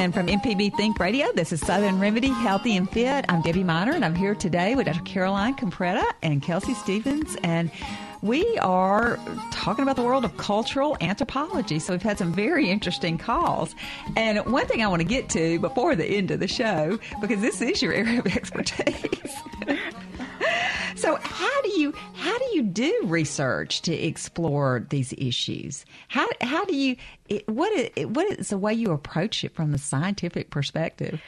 [0.00, 1.30] Morning from MPB Think Radio.
[1.34, 3.26] This is Southern Remedy, Healthy and Fit.
[3.28, 5.02] I'm Debbie Minor, and I'm here today with Dr.
[5.02, 7.36] Caroline Compretta and Kelsey Stevens.
[7.44, 7.70] And
[8.22, 9.18] we are
[9.50, 11.78] talking about the world of cultural anthropology.
[11.78, 13.74] So we've had some very interesting calls.
[14.16, 17.42] And one thing I want to get to before the end of the show, because
[17.42, 19.36] this is your area of expertise.
[20.96, 25.84] So how do you how do you do research to explore these issues?
[26.08, 26.96] How how do you
[27.46, 31.20] what is, what is the way you approach it from the scientific perspective?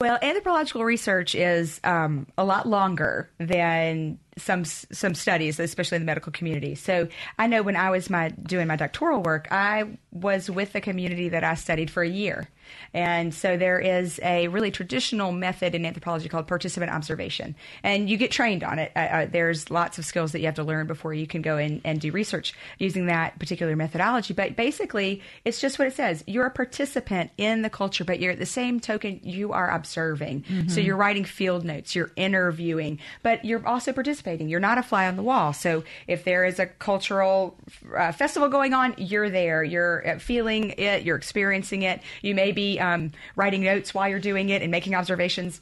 [0.00, 6.06] Well, anthropological research is um, a lot longer than some some studies, especially in the
[6.06, 6.74] medical community.
[6.74, 7.08] So
[7.38, 11.28] I know when I was my doing my doctoral work, I was with the community
[11.30, 12.48] that I studied for a year.
[12.94, 17.54] And so there is a really traditional method in anthropology called participant observation.
[17.82, 18.92] And you get trained on it.
[18.94, 21.58] Uh, uh, there's lots of skills that you have to learn before you can go
[21.58, 24.32] in and do research using that particular methodology.
[24.32, 26.24] But basically, it's just what it says.
[26.26, 30.42] You're a participant in the culture, but you're at the same token, you are observing.
[30.42, 30.68] Mm-hmm.
[30.68, 34.21] So you're writing field notes, you're interviewing, but you're also participating.
[34.48, 35.52] You're not a fly on the wall.
[35.52, 37.56] So if there is a cultural
[37.96, 39.62] uh, festival going on, you're there.
[39.62, 42.00] You're uh, feeling it, you're experiencing it.
[42.22, 45.60] You may be um, writing notes while you're doing it and making observations.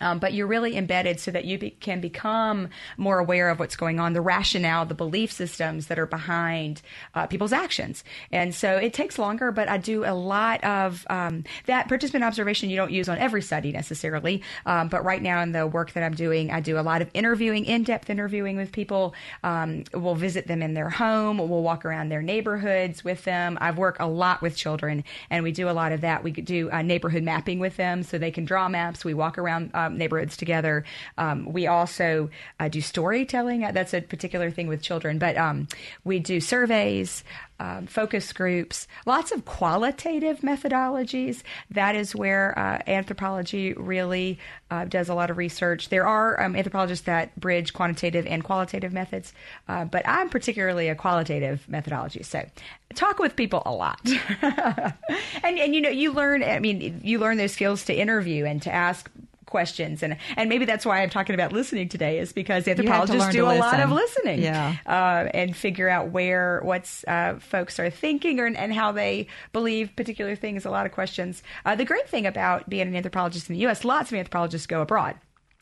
[0.00, 3.76] Um, but you're really embedded so that you be, can become more aware of what's
[3.76, 6.82] going on, the rationale, the belief systems that are behind
[7.14, 8.04] uh, people's actions.
[8.32, 12.70] And so it takes longer, but I do a lot of um, that participant observation
[12.70, 14.42] you don't use on every study necessarily.
[14.66, 17.10] Um, but right now in the work that I'm doing, I do a lot of
[17.14, 19.14] interviewing, in depth interviewing with people.
[19.42, 23.58] Um, we'll visit them in their home, we'll walk around their neighborhoods with them.
[23.60, 26.22] I've worked a lot with children, and we do a lot of that.
[26.22, 29.04] We do uh, neighborhood mapping with them so they can draw maps.
[29.04, 29.70] We walk around.
[29.74, 30.84] Uh, um, neighborhoods together.
[31.16, 32.30] Um, we also
[32.60, 33.60] uh, do storytelling.
[33.72, 35.68] That's a particular thing with children, but um,
[36.04, 37.24] we do surveys.
[37.60, 41.42] Um, focus groups, lots of qualitative methodologies.
[41.72, 44.38] That is where uh, anthropology really
[44.70, 45.88] uh, does a lot of research.
[45.88, 49.32] There are um, anthropologists that bridge quantitative and qualitative methods,
[49.66, 52.22] uh, but I'm particularly a qualitative methodology.
[52.22, 52.46] So
[52.94, 54.00] talk with people a lot,
[54.42, 56.44] and and you know you learn.
[56.44, 59.10] I mean, you learn those skills to interview and to ask
[59.48, 63.44] questions and and maybe that's why I'm talking about listening today is because anthropologists do
[63.44, 63.60] a listen.
[63.60, 68.46] lot of listening yeah uh, and figure out where what's uh, folks are thinking or,
[68.46, 72.68] and how they believe particular things a lot of questions uh, the great thing about
[72.68, 73.84] being an anthropologist in the U.S.
[73.84, 75.16] lots of anthropologists go abroad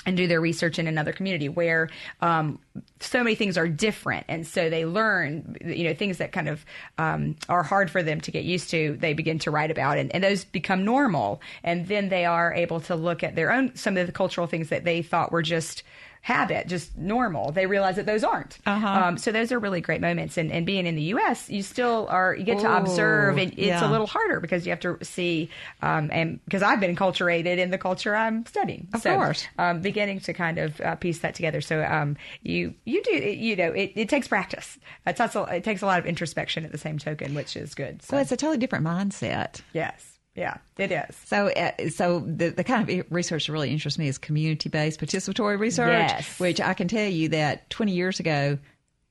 [0.07, 1.91] and do their research in another community where
[2.21, 2.59] um,
[3.01, 4.25] so many things are different.
[4.29, 6.65] And so they learn you know things that kind of
[6.97, 9.99] um, are hard for them to get used to they begin to write about.
[9.99, 11.43] And, and those become normal.
[11.65, 14.69] And then they are able to look at their own some of the cultural things
[14.69, 15.83] that they thought were just
[16.27, 18.59] habit, just normal, they realize that those aren't.
[18.67, 18.85] Uh-huh.
[18.89, 20.37] Um, so those are really great moments.
[20.37, 23.53] And, and being in the U.S., you still are, you get Ooh, to observe, and
[23.53, 23.89] it's yeah.
[23.89, 25.51] a little harder because you have to see,
[25.83, 28.89] um, and because I've been enculturated in the culture I'm studying.
[28.93, 29.47] Of so, course.
[29.57, 31.61] Um, beginning to kind of uh, piece that together.
[31.61, 34.79] So um, you you do, you know, it, it takes practice.
[35.07, 37.77] It takes, a, it takes a lot of introspection at the same token, which is
[37.77, 38.03] good.
[38.03, 38.17] So.
[38.17, 39.61] Well, it's a totally different mindset.
[39.73, 40.16] Yes.
[40.37, 41.17] Yeah, it is.
[41.25, 45.01] So, uh, so the, the kind of research that really interests me is community based
[45.01, 46.39] participatory research, yes.
[46.39, 48.59] which I can tell you that 20 years ago,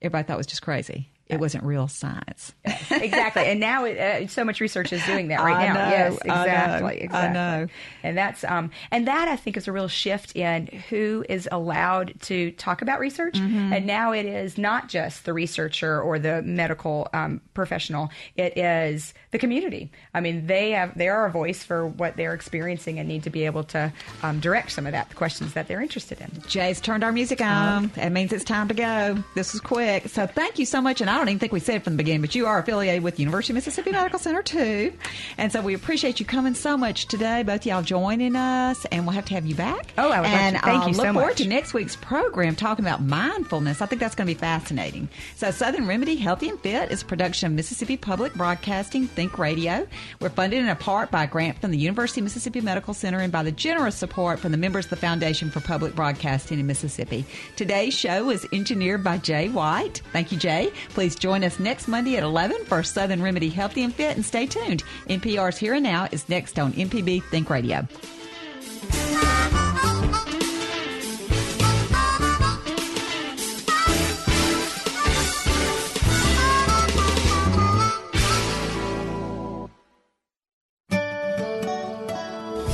[0.00, 2.54] everybody thought was just crazy it wasn't real science.
[2.64, 3.44] Yes, exactly.
[3.44, 5.74] and now it, uh, so much research is doing that right I now.
[5.74, 6.32] Know, yes, exactly.
[6.32, 7.18] I know, exactly.
[7.18, 7.66] I know.
[8.02, 12.14] And that's um and that I think is a real shift in who is allowed
[12.22, 13.34] to talk about research.
[13.34, 13.72] Mm-hmm.
[13.72, 18.10] And now it is not just the researcher or the medical um, professional.
[18.36, 19.90] It is the community.
[20.14, 23.30] I mean, they have they are a voice for what they're experiencing and need to
[23.30, 26.30] be able to um, direct some of that the questions that they're interested in.
[26.46, 27.90] Jay's turned our music on.
[27.96, 29.22] It means it's time to go.
[29.34, 30.08] This was quick.
[30.08, 31.98] So thank you so much and I don't even think we said it from the
[31.98, 34.92] beginning, but you are affiliated with University of Mississippi Medical Center too,
[35.38, 37.42] and so we appreciate you coming so much today.
[37.42, 39.92] Both y'all joining us, and we'll have to have you back.
[39.98, 40.68] Oh, I would and love to.
[40.68, 43.80] Thank uh, you look forward to next week's program talking about mindfulness.
[43.80, 45.08] I think that's going to be fascinating.
[45.36, 49.86] So, Southern Remedy Healthy and Fit is a production of Mississippi Public Broadcasting Think Radio.
[50.20, 53.18] We're funded in a part by a grant from the University of Mississippi Medical Center
[53.18, 56.66] and by the generous support from the members of the Foundation for Public Broadcasting in
[56.66, 57.24] Mississippi.
[57.56, 60.02] Today's show is engineered by Jay White.
[60.12, 60.70] Thank you, Jay.
[61.06, 64.44] Please join us next Monday at 11 for Southern Remedy Healthy and Fit, and stay
[64.44, 64.82] tuned.
[65.08, 67.86] NPR's Here and Now is next on MPB Think Radio.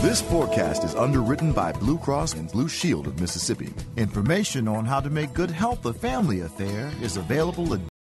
[0.00, 3.72] This forecast is underwritten by Blue Cross and Blue Shield of Mississippi.
[3.96, 7.80] Information on how to make good health a family affair is available at